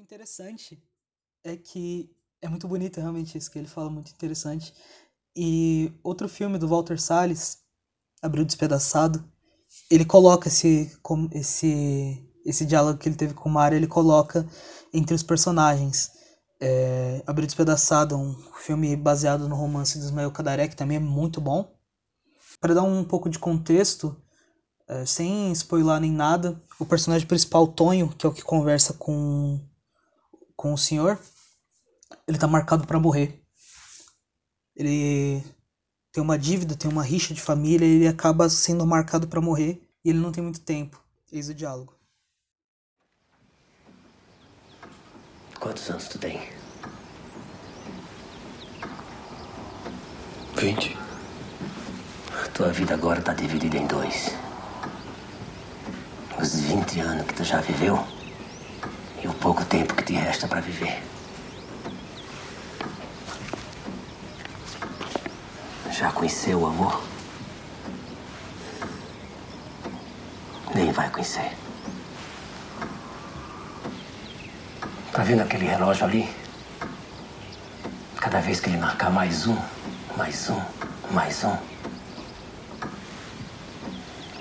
Interessante 0.08 0.82
é 1.44 1.54
que 1.54 2.10
é 2.40 2.48
muito 2.48 2.66
bonito 2.66 2.98
realmente 2.98 3.36
isso 3.36 3.50
que 3.50 3.58
ele 3.58 3.68
fala, 3.68 3.90
muito 3.90 4.10
interessante. 4.10 4.72
E 5.36 5.92
outro 6.02 6.28
filme 6.28 6.56
do 6.56 6.66
Walter 6.66 6.98
Salles, 6.98 7.58
Abril 8.22 8.46
Despedaçado, 8.46 9.22
ele 9.90 10.06
coloca 10.06 10.48
esse, 10.48 10.90
esse, 11.32 12.26
esse 12.42 12.64
diálogo 12.64 12.98
que 12.98 13.06
ele 13.06 13.16
teve 13.16 13.34
com 13.34 13.50
o 13.50 13.52
Mario, 13.52 13.76
ele 13.76 13.86
coloca 13.86 14.48
entre 14.94 15.14
os 15.14 15.22
personagens. 15.22 16.10
É, 16.58 17.22
Abril 17.26 17.46
Despedaçado, 17.46 18.16
um 18.16 18.34
filme 18.60 18.96
baseado 18.96 19.46
no 19.46 19.54
romance 19.54 19.98
de 19.98 20.06
Ismael 20.06 20.32
Kadaré, 20.32 20.68
que 20.68 20.76
também 20.76 20.96
é 20.96 21.00
muito 21.00 21.38
bom. 21.38 21.70
Para 22.62 22.72
dar 22.72 22.82
um 22.82 23.04
pouco 23.04 23.28
de 23.28 23.38
contexto, 23.38 24.16
é, 24.88 25.04
sem 25.04 25.52
spoiler 25.52 26.00
nem 26.00 26.10
nada, 26.10 26.60
o 26.80 26.86
personagem 26.86 27.28
principal, 27.28 27.68
Tonho, 27.68 28.08
que 28.08 28.24
é 28.24 28.28
o 28.28 28.32
que 28.32 28.42
conversa 28.42 28.94
com, 28.94 29.60
com 30.58 30.74
o 30.74 30.76
senhor, 30.76 31.16
ele 32.26 32.36
tá 32.36 32.48
marcado 32.48 32.84
para 32.84 32.98
morrer. 32.98 33.40
Ele 34.74 35.40
tem 36.10 36.20
uma 36.20 36.36
dívida, 36.36 36.74
tem 36.74 36.90
uma 36.90 37.04
rixa 37.04 37.32
de 37.32 37.40
família, 37.40 37.86
ele 37.86 38.08
acaba 38.08 38.50
sendo 38.50 38.84
marcado 38.84 39.28
para 39.28 39.40
morrer 39.40 39.80
e 40.04 40.10
ele 40.10 40.18
não 40.18 40.32
tem 40.32 40.42
muito 40.42 40.58
tempo. 40.60 41.00
Eis 41.30 41.48
o 41.48 41.54
diálogo. 41.54 41.94
Quantos 45.60 45.88
anos 45.90 46.08
tu 46.08 46.18
tem? 46.18 46.40
Vinte. 50.56 50.96
Tua 52.52 52.72
vida 52.72 52.94
agora 52.94 53.22
tá 53.22 53.32
dividida 53.32 53.76
em 53.76 53.86
dois. 53.86 54.30
Os 56.40 56.56
20 56.56 57.00
anos 57.00 57.26
que 57.26 57.34
tu 57.34 57.44
já 57.44 57.60
viveu 57.60 58.17
e 59.22 59.28
o 59.28 59.34
pouco 59.34 59.64
tempo 59.64 59.94
que 59.94 60.04
te 60.04 60.12
resta 60.14 60.46
para 60.46 60.60
viver. 60.60 61.02
Já 65.90 66.12
conheceu 66.12 66.60
o 66.60 66.66
amor? 66.66 67.02
Nem 70.74 70.92
vai 70.92 71.10
conhecer. 71.10 71.56
Tá 75.12 75.24
vendo 75.24 75.42
aquele 75.42 75.66
relógio 75.66 76.04
ali? 76.04 76.28
Cada 78.20 78.40
vez 78.40 78.60
que 78.60 78.68
ele 78.70 78.78
marcar 78.78 79.10
mais 79.10 79.46
um, 79.48 79.56
mais 80.16 80.48
um, 80.50 80.60
mais 81.10 81.42
um, 81.42 81.56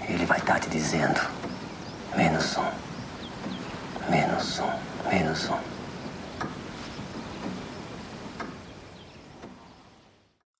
ele 0.07 0.25
vai 0.25 0.37
estar 0.37 0.53
tá 0.53 0.59
te 0.59 0.69
dizendo: 0.69 1.19
menos 2.15 2.57
um, 2.57 2.86
menos 4.37 4.59
um, 4.59 5.09
menos 5.09 5.49
um. 5.49 5.77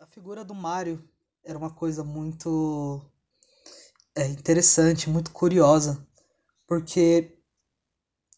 figura 0.09 0.43
do 0.43 0.55
Mario 0.55 1.07
era 1.43 1.57
uma 1.59 1.69
coisa 1.69 2.03
muito 2.03 2.99
é, 4.15 4.25
interessante, 4.27 5.11
muito 5.11 5.29
curiosa, 5.29 6.03
porque 6.65 7.37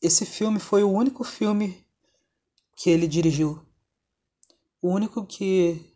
esse 0.01 0.25
filme 0.25 0.59
foi 0.59 0.83
o 0.83 0.91
único 0.91 1.23
filme 1.23 1.87
que 2.75 2.89
ele 2.89 3.07
dirigiu, 3.07 3.65
o 4.81 4.89
único 4.89 5.25
que 5.25 5.95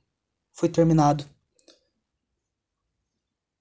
foi 0.54 0.70
terminado. 0.70 1.26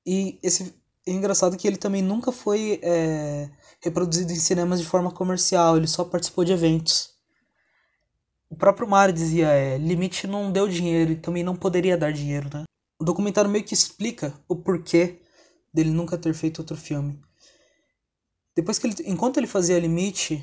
E 0.07 0.39
esse 0.45 0.81
é 1.07 1.11
engraçado 1.13 1.57
que 1.57 1.67
ele 1.67 1.77
também 1.77 2.03
nunca 2.03 2.31
foi 2.31 2.79
é, 2.83 3.51
reproduzido 3.83 4.33
em 4.33 4.37
cinemas 4.37 4.81
de 4.81 4.87
forma 4.87 5.11
comercial, 5.11 5.77
ele 5.77 5.89
só 5.89 6.05
participou 6.05 6.45
de 6.45 6.53
eventos. 6.53 7.11
O 8.49 8.57
próprio 8.57 8.87
Mario 8.87 9.15
dizia, 9.15 9.49
é, 9.49 9.79
limite 9.79 10.27
não 10.27 10.53
deu 10.53 10.69
dinheiro 10.69 11.13
e 11.13 11.17
também 11.17 11.43
não 11.43 11.57
poderia 11.57 11.97
dar 11.97 12.13
dinheiro, 12.13 12.49
né? 12.53 12.65
O 13.01 13.05
documentário 13.05 13.51
meio 13.51 13.65
que 13.65 13.75
explica 13.75 14.33
o 14.47 14.55
porquê 14.55 15.21
dele 15.75 15.91
nunca 15.91 16.19
ter 16.19 16.35
feito 16.35 16.61
outro 16.61 16.77
filme. 16.77 17.21
Depois 18.55 18.79
que 18.79 18.87
ele, 18.87 18.95
enquanto 19.07 19.39
ele 19.39 19.47
fazia 19.47 19.81
Limite, 19.81 20.43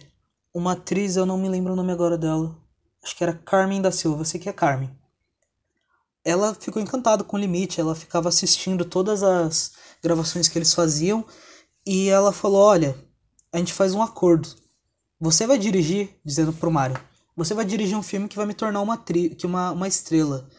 uma 0.53 0.73
atriz, 0.73 1.15
eu 1.15 1.25
não 1.25 1.37
me 1.37 1.47
lembro 1.47 1.73
o 1.73 1.75
nome 1.75 1.91
agora 1.91 2.17
dela, 2.17 2.57
acho 3.03 3.15
que 3.15 3.23
era 3.23 3.33
Carmen 3.33 3.81
da 3.81 3.91
Silva, 3.91 4.25
sei 4.25 4.39
que 4.39 4.49
é 4.49 4.53
Carmen. 4.53 4.89
Ela 6.23 6.53
ficou 6.53 6.81
encantada 6.81 7.23
com 7.23 7.37
o 7.37 7.39
Limite, 7.39 7.79
ela 7.79 7.95
ficava 7.95 8.29
assistindo 8.29 8.85
todas 8.85 9.23
as 9.23 9.71
gravações 10.03 10.47
que 10.47 10.57
eles 10.57 10.73
faziam 10.73 11.25
e 11.85 12.09
ela 12.09 12.31
falou: 12.31 12.61
"Olha, 12.61 12.95
a 13.53 13.57
gente 13.57 13.73
faz 13.73 13.93
um 13.93 14.01
acordo. 14.01 14.49
Você 15.19 15.47
vai 15.47 15.57
dirigir", 15.57 16.09
dizendo 16.25 16.53
pro 16.53 16.71
Mario 16.71 16.99
você 17.39 17.53
vai 17.53 17.63
dirigir 17.63 17.97
um 17.97 18.03
filme 18.03 18.27
que 18.27 18.35
vai 18.35 18.45
me 18.45 18.53
tornar 18.53 18.81
uma, 18.81 18.97
tri 18.97 19.29
que 19.29 19.45
uma, 19.45 19.71
uma 19.71 19.87
estrela. 19.87 20.49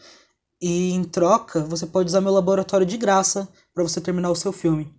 E 0.62 0.92
em 0.92 1.04
troca, 1.04 1.62
você 1.62 1.86
pode 1.86 2.08
usar 2.08 2.22
meu 2.22 2.32
laboratório 2.32 2.86
de 2.86 2.96
graça 2.96 3.46
para 3.74 3.84
você 3.84 4.00
terminar 4.00 4.30
o 4.30 4.34
seu 4.34 4.50
filme. 4.50 4.90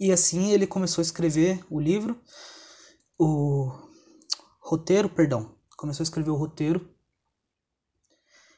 E 0.00 0.10
assim 0.10 0.50
ele 0.50 0.66
começou 0.66 1.00
a 1.00 1.06
escrever 1.06 1.64
o 1.70 1.78
livro, 1.78 2.18
o 3.16 3.70
roteiro, 4.60 5.08
perdão. 5.08 5.54
Começou 5.76 6.02
a 6.02 6.08
escrever 6.08 6.30
o 6.30 6.36
roteiro. 6.36 6.90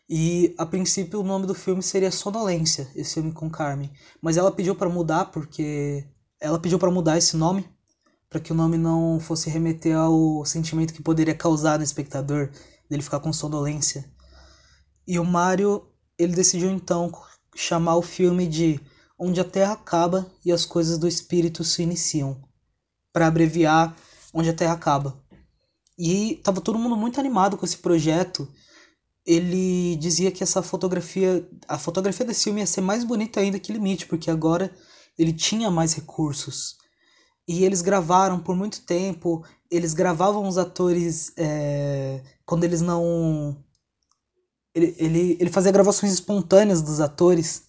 E 0.08 0.54
a 0.56 0.64
princípio 0.64 1.20
o 1.20 1.24
nome 1.24 1.46
do 1.46 1.54
filme 1.54 1.82
seria 1.82 2.10
Sonolência, 2.10 2.90
esse 2.94 3.14
filme 3.14 3.32
com 3.32 3.50
Carmen. 3.50 3.92
Mas 4.22 4.36
ela 4.36 4.50
pediu 4.50 4.74
para 4.74 4.88
mudar 4.88 5.26
porque 5.26 6.04
ela 6.40 6.58
pediu 6.58 6.78
para 6.78 6.90
mudar 6.90 7.18
esse 7.18 7.36
nome 7.36 7.68
para 8.28 8.40
que 8.40 8.52
o 8.52 8.54
nome 8.54 8.76
não 8.76 9.18
fosse 9.18 9.48
remeter 9.48 9.96
ao 9.96 10.44
sentimento 10.44 10.92
que 10.92 11.02
poderia 11.02 11.34
causar 11.34 11.78
no 11.78 11.84
espectador, 11.84 12.50
dele 12.88 13.02
ficar 13.02 13.20
com 13.20 13.32
sonolência. 13.32 14.04
E 15.06 15.18
o 15.18 15.24
Mario, 15.24 15.86
ele 16.18 16.34
decidiu 16.34 16.70
então 16.70 17.10
chamar 17.54 17.96
o 17.96 18.02
filme 18.02 18.46
de 18.46 18.80
Onde 19.18 19.40
a 19.40 19.44
Terra 19.44 19.72
Acaba 19.72 20.30
e 20.44 20.52
as 20.52 20.64
Coisas 20.64 20.98
do 20.98 21.08
Espírito 21.08 21.64
se 21.64 21.82
Iniciam, 21.82 22.40
para 23.12 23.26
abreviar 23.26 23.96
Onde 24.32 24.50
a 24.50 24.54
Terra 24.54 24.74
Acaba. 24.74 25.18
E 25.98 26.40
tava 26.44 26.60
todo 26.60 26.78
mundo 26.78 26.96
muito 26.96 27.18
animado 27.18 27.56
com 27.56 27.66
esse 27.66 27.78
projeto. 27.78 28.46
Ele 29.28 29.94
dizia 29.97 30.30
que 30.30 30.42
essa 30.42 30.62
fotografia, 30.62 31.47
a 31.68 31.78
fotografia 31.78 32.25
desse 32.25 32.44
filme 32.44 32.61
ia 32.61 32.66
ser 32.66 32.80
mais 32.80 33.04
bonita 33.04 33.40
ainda 33.40 33.58
que 33.58 33.70
Limite, 33.70 34.06
porque 34.06 34.30
agora 34.30 34.75
ele 35.18 35.35
tinha 35.35 35.70
mais 35.70 35.92
recursos 35.92 36.78
e 37.47 37.62
eles 37.62 37.82
gravaram 37.82 38.40
por 38.40 38.56
muito 38.56 38.80
tempo. 38.82 39.44
Eles 39.70 39.92
gravavam 39.92 40.49
os 40.49 40.56
atores 40.56 41.32
é, 41.37 42.23
quando 42.47 42.64
eles 42.64 42.80
não. 42.80 43.62
Ele, 44.75 44.94
ele, 44.99 45.37
ele 45.38 45.50
fazia 45.50 45.73
gravações 45.73 46.11
espontâneas 46.11 46.80
dos 46.80 46.99
atores, 46.99 47.64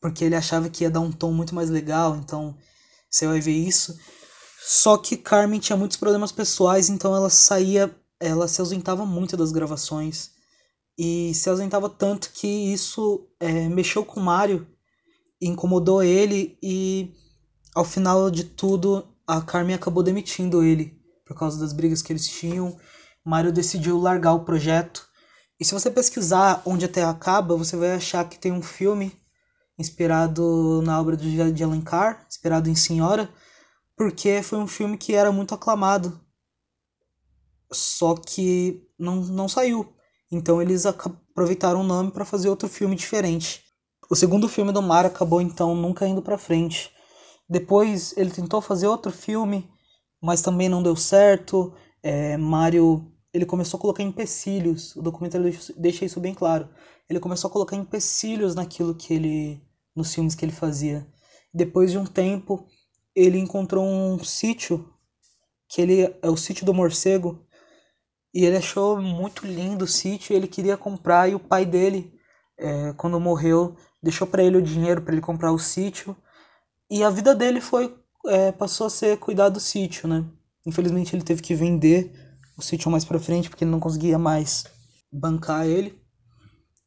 porque 0.00 0.24
ele 0.24 0.36
achava 0.36 0.70
que 0.70 0.84
ia 0.84 0.90
dar 0.90 1.00
um 1.00 1.12
tom 1.12 1.32
muito 1.32 1.54
mais 1.54 1.68
legal, 1.68 2.16
então 2.16 2.56
você 3.10 3.26
vai 3.26 3.40
ver 3.40 3.52
isso. 3.52 3.94
Só 4.66 4.96
que 4.96 5.18
Carmen 5.18 5.60
tinha 5.60 5.76
muitos 5.76 5.98
problemas 5.98 6.32
pessoais, 6.32 6.88
então 6.88 7.14
ela 7.14 7.28
saía, 7.28 7.94
ela 8.18 8.48
se 8.48 8.60
ausentava 8.60 9.04
muito 9.04 9.36
das 9.36 9.52
gravações. 9.52 10.33
E 10.96 11.34
se 11.34 11.48
ausentava 11.50 11.88
tanto 11.88 12.30
que 12.32 12.46
isso 12.46 13.28
é, 13.40 13.68
mexeu 13.68 14.04
com 14.04 14.20
o 14.20 14.22
Mario, 14.22 14.66
incomodou 15.40 16.02
ele 16.02 16.56
e 16.62 17.12
ao 17.74 17.84
final 17.84 18.30
de 18.30 18.44
tudo 18.44 19.06
a 19.26 19.40
Carmen 19.40 19.74
acabou 19.74 20.02
demitindo 20.02 20.62
ele 20.62 20.96
por 21.26 21.36
causa 21.36 21.58
das 21.58 21.72
brigas 21.72 22.02
que 22.02 22.12
eles 22.12 22.28
tinham. 22.28 22.78
Mario 23.24 23.52
decidiu 23.52 23.98
largar 23.98 24.34
o 24.34 24.44
projeto 24.44 25.08
E 25.58 25.64
se 25.64 25.72
você 25.72 25.90
pesquisar 25.90 26.62
onde 26.66 26.84
a 26.84 26.88
Terra 26.88 27.10
acaba, 27.10 27.56
você 27.56 27.76
vai 27.76 27.92
achar 27.94 28.28
que 28.28 28.38
tem 28.38 28.52
um 28.52 28.62
filme 28.62 29.12
inspirado 29.78 30.82
na 30.82 31.00
obra 31.00 31.16
de 31.16 31.64
Alencar, 31.64 32.24
inspirado 32.28 32.68
em 32.68 32.74
Senhora, 32.74 33.28
porque 33.96 34.42
foi 34.42 34.58
um 34.58 34.66
filme 34.66 34.96
que 34.96 35.14
era 35.14 35.32
muito 35.32 35.54
aclamado. 35.54 36.20
Só 37.72 38.14
que 38.14 38.86
não, 38.98 39.16
não 39.16 39.48
saiu. 39.48 39.93
Então 40.34 40.60
eles 40.60 40.84
aproveitaram 40.84 41.80
o 41.80 41.84
nome 41.84 42.10
para 42.10 42.24
fazer 42.24 42.48
outro 42.48 42.68
filme 42.68 42.96
diferente. 42.96 43.62
O 44.10 44.16
segundo 44.16 44.48
filme 44.48 44.72
do 44.72 44.82
Mario 44.82 45.10
acabou 45.10 45.40
então 45.40 45.74
nunca 45.76 46.06
indo 46.08 46.20
para 46.20 46.36
frente. 46.36 46.90
Depois 47.48 48.12
ele 48.16 48.30
tentou 48.30 48.60
fazer 48.60 48.88
outro 48.88 49.12
filme, 49.12 49.70
mas 50.20 50.42
também 50.42 50.68
não 50.68 50.82
deu 50.82 50.96
certo. 50.96 51.72
É, 52.02 52.36
Mario 52.36 53.10
ele 53.32 53.46
começou 53.46 53.78
a 53.78 53.80
colocar 53.80 54.02
empecilhos. 54.02 54.96
O 54.96 55.02
documentário 55.02 55.56
deixa 55.76 56.04
isso 56.04 56.18
bem 56.18 56.34
claro. 56.34 56.68
Ele 57.08 57.20
começou 57.20 57.48
a 57.48 57.52
colocar 57.52 57.76
empecilhos 57.76 58.56
naquilo 58.56 58.94
que 58.94 59.14
ele 59.14 59.62
nos 59.94 60.12
filmes 60.12 60.34
que 60.34 60.44
ele 60.44 60.52
fazia. 60.52 61.06
Depois 61.52 61.92
de 61.92 61.98
um 61.98 62.04
tempo, 62.04 62.66
ele 63.14 63.38
encontrou 63.38 63.84
um 63.84 64.18
sítio 64.24 64.92
que 65.68 65.80
ele 65.80 66.02
é 66.02 66.28
o 66.28 66.36
sítio 66.36 66.66
do 66.66 66.74
morcego 66.74 67.44
e 68.34 68.44
ele 68.44 68.56
achou 68.56 69.00
muito 69.00 69.46
lindo 69.46 69.84
o 69.84 69.88
sítio. 69.88 70.34
Ele 70.34 70.48
queria 70.48 70.76
comprar 70.76 71.28
e 71.28 71.34
o 71.34 71.40
pai 71.40 71.64
dele, 71.64 72.12
é, 72.58 72.92
quando 72.94 73.20
morreu, 73.20 73.76
deixou 74.02 74.26
para 74.26 74.42
ele 74.42 74.56
o 74.56 74.62
dinheiro 74.62 75.02
para 75.02 75.12
ele 75.12 75.22
comprar 75.22 75.52
o 75.52 75.58
sítio 75.58 76.16
e 76.90 77.02
a 77.02 77.10
vida 77.10 77.34
dele 77.34 77.60
foi 77.60 77.96
é, 78.26 78.52
passou 78.52 78.86
a 78.86 78.90
ser 78.90 79.18
cuidar 79.18 79.48
do 79.48 79.60
sítio, 79.60 80.08
né? 80.08 80.24
Infelizmente 80.66 81.14
ele 81.14 81.22
teve 81.22 81.42
que 81.42 81.54
vender 81.54 82.12
o 82.56 82.62
sítio 82.62 82.90
mais 82.90 83.04
para 83.04 83.18
frente 83.18 83.48
porque 83.48 83.64
ele 83.64 83.70
não 83.70 83.80
conseguia 83.80 84.18
mais 84.18 84.64
bancar 85.12 85.66
ele, 85.66 86.00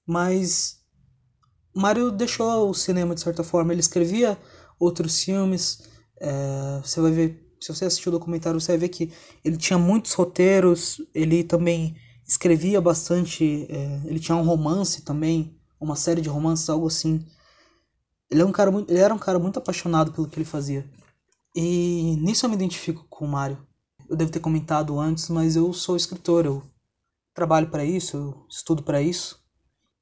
mas 0.06 0.78
Mário 1.76 2.12
deixou 2.12 2.70
o 2.70 2.74
cinema 2.74 3.14
de 3.14 3.22
certa 3.22 3.44
forma. 3.44 3.72
Ele 3.72 3.80
escrevia 3.80 4.38
outros 4.80 5.24
filmes. 5.24 5.84
É, 6.20 6.80
você 6.84 7.00
vai 7.00 7.12
ver, 7.12 7.47
se 7.60 7.74
você 7.74 7.86
assistiu 7.86 8.12
o 8.12 8.18
documentário, 8.18 8.60
você 8.60 8.74
vai 8.74 8.80
ver 8.80 8.90
que 8.90 9.12
ele 9.44 9.58
tinha 9.58 9.78
muitos 9.78 10.14
roteiros. 10.14 11.02
Ele 11.14 11.44
também 11.44 11.96
escrevia 12.26 12.80
bastante. 12.82 13.66
É, 13.70 14.02
ele 14.06 14.20
tinha 14.20 14.36
um 14.36 14.44
romance 14.44 15.02
também, 15.02 15.56
uma 15.80 15.96
série 15.96 16.22
de 16.22 16.30
romances, 16.30 16.70
algo 16.70 16.88
assim. 16.88 17.26
Ele, 18.30 18.42
é 18.42 18.46
um 18.46 18.52
cara 18.52 18.72
muito, 18.72 18.92
ele 18.92 19.00
era 19.00 19.14
um 19.14 19.20
cara 19.20 19.40
muito 19.40 19.58
apaixonado 19.60 20.12
pelo 20.12 20.28
que 20.28 20.38
ele 20.38 20.46
fazia. 20.46 20.90
E 21.56 22.16
nisso 22.22 22.46
eu 22.46 22.50
me 22.50 22.56
identifico 22.56 23.06
com 23.10 23.26
o 23.26 23.28
Mário. 23.28 23.66
Eu 24.10 24.16
devo 24.16 24.32
ter 24.32 24.40
comentado 24.40 25.00
antes, 25.00 25.30
mas 25.30 25.56
eu 25.56 25.74
sou 25.74 25.96
escritor, 25.96 26.46
eu 26.46 26.64
trabalho 27.34 27.70
para 27.70 27.84
isso, 27.84 28.18
eu 28.18 28.46
estudo 28.50 28.84
para 28.84 29.02
isso. 29.02 29.40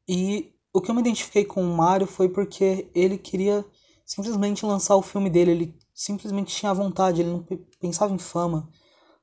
E 0.07 0.53
o 0.73 0.81
que 0.81 0.91
eu 0.91 0.95
me 0.95 1.01
identifiquei 1.01 1.45
com 1.45 1.63
o 1.63 1.75
Mario 1.75 2.05
foi 2.05 2.29
porque 2.29 2.89
ele 2.93 3.17
queria 3.17 3.65
simplesmente 4.05 4.65
lançar 4.65 4.95
o 4.95 5.01
filme 5.01 5.29
dele, 5.29 5.51
ele 5.51 5.79
simplesmente 5.95 6.53
tinha 6.53 6.73
vontade, 6.73 7.21
ele 7.21 7.31
não 7.31 7.47
pensava 7.79 8.13
em 8.13 8.19
fama 8.19 8.69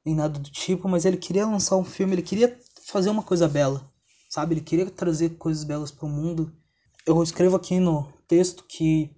nem 0.05 0.15
nada 0.15 0.39
do 0.39 0.51
tipo, 0.51 0.89
mas 0.89 1.05
ele 1.05 1.17
queria 1.17 1.47
lançar 1.47 1.77
um 1.77 1.85
filme, 1.85 2.15
ele 2.15 2.23
queria 2.23 2.59
fazer 2.87 3.11
uma 3.11 3.23
coisa 3.23 3.47
bela, 3.47 3.89
sabe? 4.29 4.55
Ele 4.55 4.61
queria 4.61 4.91
trazer 4.91 5.37
coisas 5.37 5.63
belas 5.63 5.93
para 5.93 6.07
o 6.07 6.09
mundo. 6.09 6.53
Eu 7.07 7.23
escrevo 7.23 7.55
aqui 7.55 7.79
no 7.79 8.13
texto 8.27 8.65
que 8.67 9.15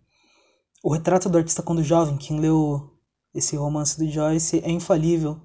o 0.83 0.93
retrato 0.93 1.31
do 1.31 1.39
artista 1.39 1.63
quando 1.63 1.83
jovem, 1.83 2.19
quem 2.19 2.39
leu 2.39 2.91
esse 3.33 3.57
romance 3.57 3.97
do 3.99 4.11
Joyce, 4.11 4.61
é 4.63 4.71
infalível, 4.71 5.41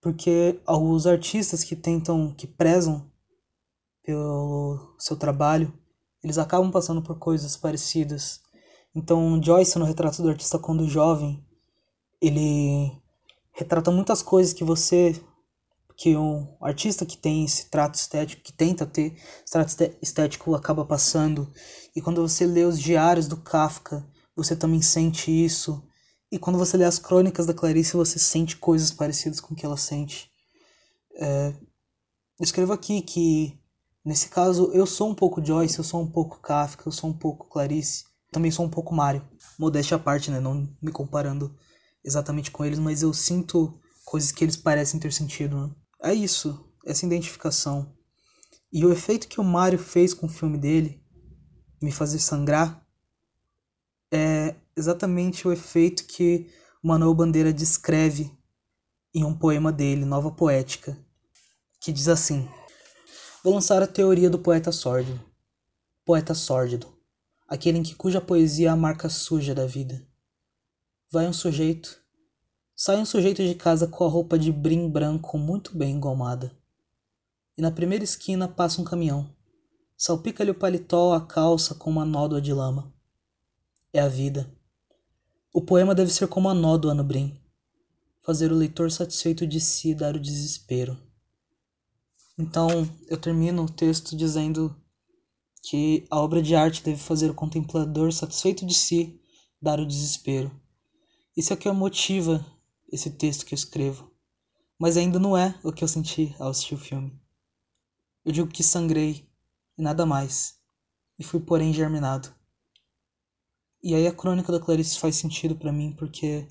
porque 0.00 0.60
os 0.66 1.06
artistas 1.06 1.62
que 1.62 1.76
tentam, 1.76 2.34
que 2.34 2.46
prezam 2.46 3.08
pelo 4.02 4.96
seu 4.98 5.16
trabalho, 5.16 5.72
eles 6.22 6.38
acabam 6.38 6.70
passando 6.70 7.00
por 7.00 7.18
coisas 7.18 7.56
parecidas. 7.56 8.40
Então, 8.94 9.42
Joyce, 9.42 9.78
no 9.78 9.84
retrato 9.84 10.22
do 10.22 10.28
artista 10.28 10.58
quando 10.58 10.88
jovem, 10.88 11.44
ele 12.20 12.92
retrata 13.52 13.90
muitas 13.90 14.22
coisas 14.22 14.52
que 14.52 14.62
você, 14.62 15.20
que 15.96 16.16
um 16.16 16.56
artista 16.60 17.04
que 17.04 17.16
tem 17.16 17.44
esse 17.44 17.70
trato 17.70 17.94
estético, 17.94 18.42
que 18.42 18.52
tenta 18.52 18.86
ter 18.86 19.14
esse 19.44 19.52
trato 19.52 19.74
estético, 20.00 20.54
acaba 20.54 20.84
passando. 20.84 21.52
E 21.94 22.00
quando 22.00 22.22
você 22.22 22.46
lê 22.46 22.64
os 22.64 22.80
diários 22.80 23.26
do 23.26 23.36
Kafka, 23.36 24.06
você 24.36 24.54
também 24.54 24.82
sente 24.82 25.30
isso. 25.30 25.82
E 26.30 26.38
quando 26.38 26.58
você 26.58 26.76
lê 26.76 26.84
as 26.84 26.98
crônicas 26.98 27.46
da 27.46 27.54
Clarice, 27.54 27.96
você 27.96 28.18
sente 28.18 28.56
coisas 28.56 28.90
parecidas 28.90 29.40
com 29.40 29.54
o 29.54 29.56
que 29.56 29.66
ela 29.66 29.76
sente. 29.76 30.30
É, 31.16 31.48
eu 32.38 32.44
escrevo 32.44 32.72
aqui 32.72 33.02
que 33.02 33.58
Nesse 34.04 34.28
caso, 34.28 34.70
eu 34.74 34.84
sou 34.84 35.08
um 35.08 35.14
pouco 35.14 35.42
Joyce, 35.42 35.78
eu 35.78 35.84
sou 35.84 36.02
um 36.02 36.06
pouco 36.06 36.38
Kafka, 36.38 36.86
eu 36.86 36.92
sou 36.92 37.08
um 37.08 37.14
pouco 37.14 37.48
Clarice, 37.48 38.04
também 38.34 38.50
sou 38.50 38.66
um 38.66 38.68
pouco 38.68 38.92
Mario. 38.92 39.22
Modéstia 39.56 39.96
à 39.96 40.00
parte, 40.00 40.28
né? 40.28 40.40
Não 40.40 40.68
me 40.82 40.90
comparando 40.90 41.56
exatamente 42.04 42.50
com 42.50 42.64
eles, 42.64 42.80
mas 42.80 43.00
eu 43.00 43.14
sinto 43.14 43.80
coisas 44.04 44.32
que 44.32 44.44
eles 44.44 44.56
parecem 44.56 44.98
ter 44.98 45.12
sentido. 45.12 45.56
Né? 45.56 45.74
É 46.02 46.12
isso, 46.12 46.68
essa 46.84 47.06
identificação. 47.06 47.94
E 48.72 48.84
o 48.84 48.92
efeito 48.92 49.28
que 49.28 49.40
o 49.40 49.44
Mario 49.44 49.78
fez 49.78 50.12
com 50.12 50.26
o 50.26 50.28
filme 50.28 50.58
dele, 50.58 51.00
me 51.80 51.92
fazer 51.92 52.18
sangrar, 52.18 52.84
é 54.12 54.56
exatamente 54.76 55.46
o 55.46 55.52
efeito 55.52 56.04
que 56.04 56.50
Manuel 56.82 57.14
Bandeira 57.14 57.52
descreve 57.52 58.36
em 59.14 59.24
um 59.24 59.32
poema 59.32 59.70
dele, 59.70 60.04
Nova 60.04 60.32
Poética, 60.32 60.98
que 61.80 61.92
diz 61.92 62.08
assim: 62.08 62.48
Vou 63.44 63.54
lançar 63.54 63.80
a 63.80 63.86
teoria 63.86 64.28
do 64.28 64.40
poeta 64.40 64.72
sórdido. 64.72 65.20
Poeta 66.04 66.34
sórdido. 66.34 66.93
Aquele 67.46 67.78
em 67.78 67.82
que 67.82 67.94
cuja 67.94 68.20
poesia 68.20 68.68
é 68.68 68.70
a 68.70 68.76
marca 68.76 69.08
suja 69.08 69.54
da 69.54 69.66
vida. 69.66 70.06
Vai 71.10 71.28
um 71.28 71.32
sujeito. 71.32 72.02
Sai 72.74 72.96
um 72.96 73.04
sujeito 73.04 73.42
de 73.42 73.54
casa 73.54 73.86
com 73.86 74.04
a 74.04 74.08
roupa 74.08 74.38
de 74.38 74.50
brim 74.50 74.88
branco 74.88 75.38
muito 75.38 75.76
bem 75.76 75.94
engomada. 75.94 76.56
E 77.56 77.62
na 77.62 77.70
primeira 77.70 78.02
esquina 78.02 78.48
passa 78.48 78.80
um 78.80 78.84
caminhão. 78.84 79.30
Salpica-lhe 79.96 80.50
o 80.50 80.54
paletó 80.54 81.12
a 81.12 81.20
calça 81.20 81.74
com 81.74 81.90
uma 81.90 82.04
nódoa 82.04 82.40
de 82.40 82.52
lama. 82.52 82.92
É 83.92 84.00
a 84.00 84.08
vida. 84.08 84.50
O 85.52 85.60
poema 85.60 85.94
deve 85.94 86.12
ser 86.12 86.26
como 86.26 86.48
a 86.48 86.54
nódoa 86.54 86.94
no 86.94 87.04
brim. 87.04 87.38
Fazer 88.22 88.50
o 88.50 88.56
leitor 88.56 88.90
satisfeito 88.90 89.46
de 89.46 89.60
si 89.60 89.94
dar 89.94 90.16
o 90.16 90.20
desespero. 90.20 90.98
Então, 92.36 92.68
eu 93.06 93.16
termino 93.16 93.62
o 93.62 93.70
texto 93.70 94.16
dizendo 94.16 94.74
que 95.66 96.06
a 96.10 96.20
obra 96.20 96.42
de 96.42 96.54
arte 96.54 96.82
deve 96.82 96.98
fazer 96.98 97.30
o 97.30 97.34
contemplador 97.34 98.12
satisfeito 98.12 98.66
de 98.66 98.74
si 98.74 99.18
dar 99.60 99.80
o 99.80 99.86
desespero. 99.86 100.52
Isso 101.34 101.52
é 101.52 101.56
o 101.56 101.58
que 101.58 101.70
motiva 101.72 102.44
esse 102.92 103.10
texto 103.10 103.46
que 103.46 103.54
eu 103.54 103.56
escrevo. 103.56 104.12
Mas 104.78 104.98
ainda 104.98 105.18
não 105.18 105.34
é 105.34 105.58
o 105.64 105.72
que 105.72 105.82
eu 105.82 105.88
senti 105.88 106.36
ao 106.38 106.50
assistir 106.50 106.74
o 106.74 106.78
filme. 106.78 107.18
Eu 108.24 108.30
digo 108.30 108.48
que 108.48 108.62
sangrei 108.62 109.26
e 109.78 109.82
nada 109.82 110.04
mais, 110.04 110.58
e 111.18 111.24
fui 111.24 111.40
porém 111.40 111.72
germinado. 111.72 112.34
E 113.82 113.94
aí 113.94 114.06
a 114.06 114.14
crônica 114.14 114.52
da 114.52 114.60
Clarice 114.60 114.98
faz 114.98 115.16
sentido 115.16 115.56
para 115.56 115.72
mim 115.72 115.92
porque 115.92 116.46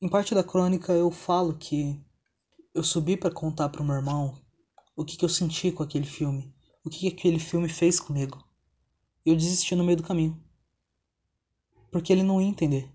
em 0.00 0.08
parte 0.08 0.34
da 0.34 0.44
crônica 0.44 0.92
eu 0.92 1.10
falo 1.10 1.56
que 1.56 1.98
eu 2.74 2.84
subi 2.84 3.16
para 3.16 3.30
contar 3.30 3.70
pro 3.70 3.84
meu 3.84 3.94
irmão 3.94 4.38
o 4.94 5.04
que, 5.04 5.16
que 5.16 5.24
eu 5.24 5.28
senti 5.28 5.72
com 5.72 5.82
aquele 5.82 6.06
filme, 6.06 6.54
o 6.84 6.90
que, 6.90 6.98
que 7.00 7.08
aquele 7.08 7.38
filme 7.38 7.68
fez 7.68 8.00
comigo. 8.00 8.42
Eu 9.24 9.36
desisti 9.36 9.74
no 9.74 9.84
meio 9.84 9.96
do 9.96 10.02
caminho. 10.02 10.42
Porque 11.90 12.12
ele 12.12 12.22
não 12.22 12.40
ia 12.40 12.48
entender. 12.48 12.90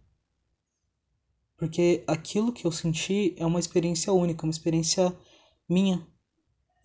Porque 1.58 2.04
aquilo 2.06 2.52
que 2.52 2.66
eu 2.66 2.72
senti 2.72 3.34
é 3.38 3.46
uma 3.46 3.60
experiência 3.60 4.14
única, 4.14 4.46
uma 4.46 4.52
experiência 4.52 5.18
minha. 5.68 6.06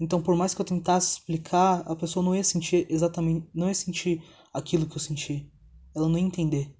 Então, 0.00 0.22
por 0.22 0.34
mais 0.36 0.54
que 0.54 0.60
eu 0.60 0.64
tentasse 0.64 1.18
explicar, 1.18 1.80
a 1.80 1.94
pessoa 1.94 2.24
não 2.24 2.34
ia 2.34 2.42
sentir 2.42 2.86
exatamente, 2.90 3.48
não 3.54 3.68
ia 3.68 3.74
sentir 3.74 4.22
aquilo 4.52 4.86
que 4.86 4.96
eu 4.96 5.00
senti. 5.00 5.52
Ela 5.94 6.08
não 6.08 6.18
ia 6.18 6.24
entender. 6.24 6.76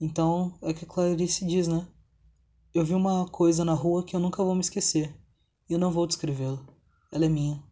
Então, 0.00 0.56
é 0.62 0.72
que 0.72 0.84
a 0.84 0.88
Clarice 0.88 1.44
diz, 1.44 1.68
né? 1.68 1.86
Eu 2.72 2.84
vi 2.84 2.94
uma 2.94 3.28
coisa 3.28 3.64
na 3.64 3.74
rua 3.74 4.04
que 4.04 4.14
eu 4.14 4.20
nunca 4.20 4.42
vou 4.42 4.54
me 4.54 4.60
esquecer. 4.60 5.14
E 5.68 5.72
eu 5.72 5.78
não 5.78 5.90
vou 5.90 6.06
descrevê-la. 6.06 6.64
Ela 7.12 7.26
é 7.26 7.28
minha. 7.28 7.67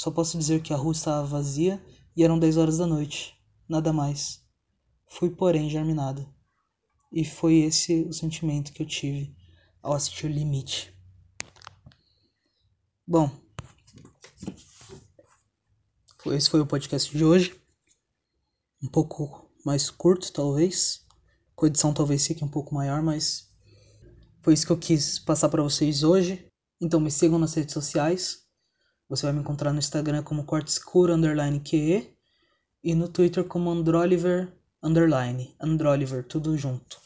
Só 0.00 0.10
posso 0.10 0.38
dizer 0.38 0.62
que 0.62 0.72
a 0.72 0.78
rua 0.78 0.92
estava 0.92 1.26
vazia 1.26 1.78
e 2.16 2.24
eram 2.24 2.38
dez 2.38 2.56
horas 2.56 2.78
da 2.78 2.86
noite. 2.86 3.36
Nada 3.68 3.92
mais. 3.92 4.42
Fui, 5.06 5.28
porém, 5.28 5.68
germinada. 5.68 6.26
E 7.12 7.22
foi 7.22 7.56
esse 7.56 8.04
o 8.04 8.12
sentimento 8.14 8.72
que 8.72 8.82
eu 8.82 8.86
tive 8.86 9.36
ao 9.82 9.92
assistir 9.92 10.24
o 10.24 10.30
Limite. 10.30 10.98
Bom, 13.06 13.30
esse 16.28 16.48
foi 16.48 16.62
o 16.62 16.66
podcast 16.66 17.14
de 17.14 17.22
hoje. 17.22 17.60
Um 18.82 18.88
pouco 18.88 19.52
mais 19.66 19.90
curto, 19.90 20.32
talvez. 20.32 21.06
Com 21.54 21.66
edição 21.66 21.92
talvez 21.92 22.26
fique 22.26 22.42
um 22.42 22.48
pouco 22.48 22.74
maior, 22.74 23.02
mas 23.02 23.50
foi 24.40 24.54
isso 24.54 24.64
que 24.64 24.72
eu 24.72 24.78
quis 24.78 25.18
passar 25.18 25.50
para 25.50 25.62
vocês 25.62 26.02
hoje. 26.02 26.50
Então 26.80 26.98
me 26.98 27.10
sigam 27.10 27.38
nas 27.38 27.52
redes 27.52 27.74
sociais 27.74 28.48
Você 29.10 29.26
vai 29.26 29.32
me 29.32 29.40
encontrar 29.40 29.72
no 29.72 29.80
Instagram 29.80 30.22
como 30.22 30.44
cortescuro 30.44 31.12
underline 31.12 31.58
QE 31.58 32.16
e 32.80 32.94
no 32.94 33.08
Twitter 33.08 33.44
como 33.44 33.68
Androliver 33.68 34.56
underline, 34.80 35.52
Androliver, 35.60 36.24
tudo 36.24 36.56
junto. 36.56 36.96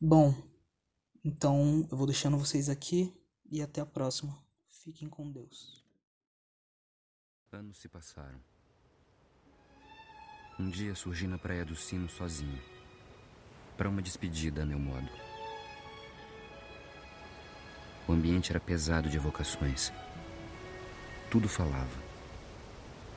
Bom, 0.00 0.34
então 1.22 1.86
eu 1.90 1.98
vou 1.98 2.06
deixando 2.06 2.38
vocês 2.38 2.70
aqui 2.70 3.14
e 3.44 3.60
até 3.60 3.82
a 3.82 3.86
próxima. 3.86 4.42
Fiquem 4.82 5.06
com 5.06 5.30
Deus. 5.30 5.84
Anos 7.52 7.76
se 7.76 7.90
passaram. 7.90 8.40
Um 10.58 10.70
dia 10.70 10.94
surgi 10.94 11.26
na 11.26 11.36
Praia 11.36 11.66
do 11.66 11.76
Sino 11.76 12.08
sozinho, 12.08 12.58
para 13.76 13.90
uma 13.90 14.00
despedida 14.00 14.62
a 14.62 14.66
meu 14.66 14.78
modo. 14.78 15.10
O 18.08 18.12
ambiente 18.12 18.50
era 18.50 18.58
pesado 18.58 19.10
de 19.10 19.18
evocações. 19.18 19.92
Tudo 21.30 21.48
falava. 21.48 22.06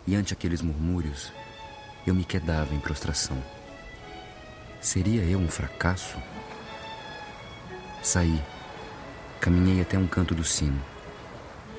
E 0.07 0.15
ante 0.15 0.33
aqueles 0.33 0.61
murmúrios, 0.61 1.31
eu 2.05 2.15
me 2.15 2.23
quedava 2.23 2.73
em 2.73 2.79
prostração. 2.79 3.37
Seria 4.81 5.23
eu 5.23 5.37
um 5.37 5.47
fracasso? 5.47 6.17
Saí, 8.01 8.41
caminhei 9.39 9.81
até 9.81 9.97
um 9.97 10.07
canto 10.07 10.33
do 10.33 10.43
sino. 10.43 10.81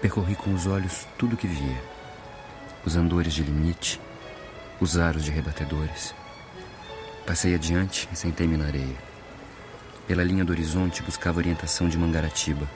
Percorri 0.00 0.36
com 0.36 0.54
os 0.54 0.66
olhos 0.66 1.06
tudo 1.18 1.34
o 1.34 1.36
que 1.36 1.46
via: 1.46 1.82
os 2.84 2.94
andores 2.94 3.34
de 3.34 3.42
limite, 3.42 4.00
os 4.80 4.96
aros 4.96 5.24
de 5.24 5.30
rebatedores. 5.30 6.14
Passei 7.26 7.54
adiante 7.54 8.08
e 8.12 8.16
sentei-me 8.16 8.56
na 8.56 8.66
areia. 8.66 8.96
Pela 10.06 10.24
linha 10.24 10.44
do 10.44 10.52
horizonte 10.52 11.02
buscava 11.02 11.38
orientação 11.38 11.88
de 11.88 11.98
Mangaratiba, 11.98 12.68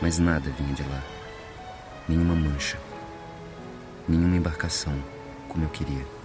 mas 0.00 0.18
nada 0.18 0.50
vinha 0.50 0.74
de 0.74 0.82
lá. 0.82 1.21
Nenhuma 2.08 2.34
mancha, 2.34 2.78
nenhuma 4.08 4.36
embarcação 4.36 4.92
como 5.48 5.64
eu 5.64 5.68
queria. 5.68 6.21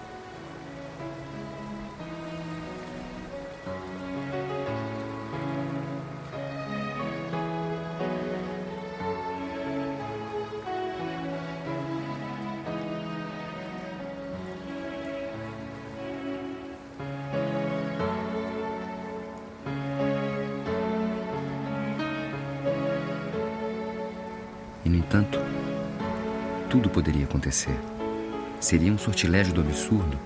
Acontecer. 27.38 27.78
Seria 28.60 28.92
um 28.92 28.98
sortilégio 28.98 29.54
do 29.54 29.62
absurdo, 29.62 30.20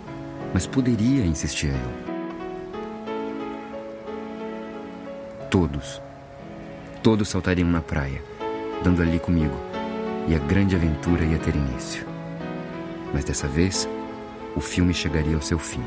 mas 0.54 0.66
poderia, 0.66 1.26
insistia 1.26 1.72
eu. 1.72 2.12
Todos, 5.50 6.02
todos 7.04 7.28
saltariam 7.28 7.70
na 7.70 7.82
praia, 7.82 8.24
dando 8.84 9.02
ali 9.02 9.20
comigo, 9.20 9.56
e 10.28 10.36
a 10.36 10.40
grande 10.40 10.76
aventura 10.76 11.26
ia 11.26 11.38
ter 11.38 11.54
início. 11.56 12.06
Mas 13.14 13.26
dessa 13.26 13.48
vez, 13.48 13.88
o 14.56 14.62
filme 14.62 14.94
chegaria 14.94 15.36
ao 15.36 15.42
seu 15.42 15.60
fim. 15.60 15.84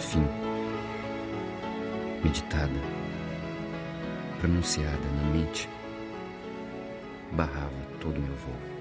Fim, 0.00 0.26
meditada, 2.24 2.72
pronunciada 4.40 4.96
na 5.16 5.30
mente, 5.30 5.68
barrava 7.32 7.70
todo 8.00 8.16
o 8.16 8.22
meu 8.22 8.34
voo. 8.34 8.79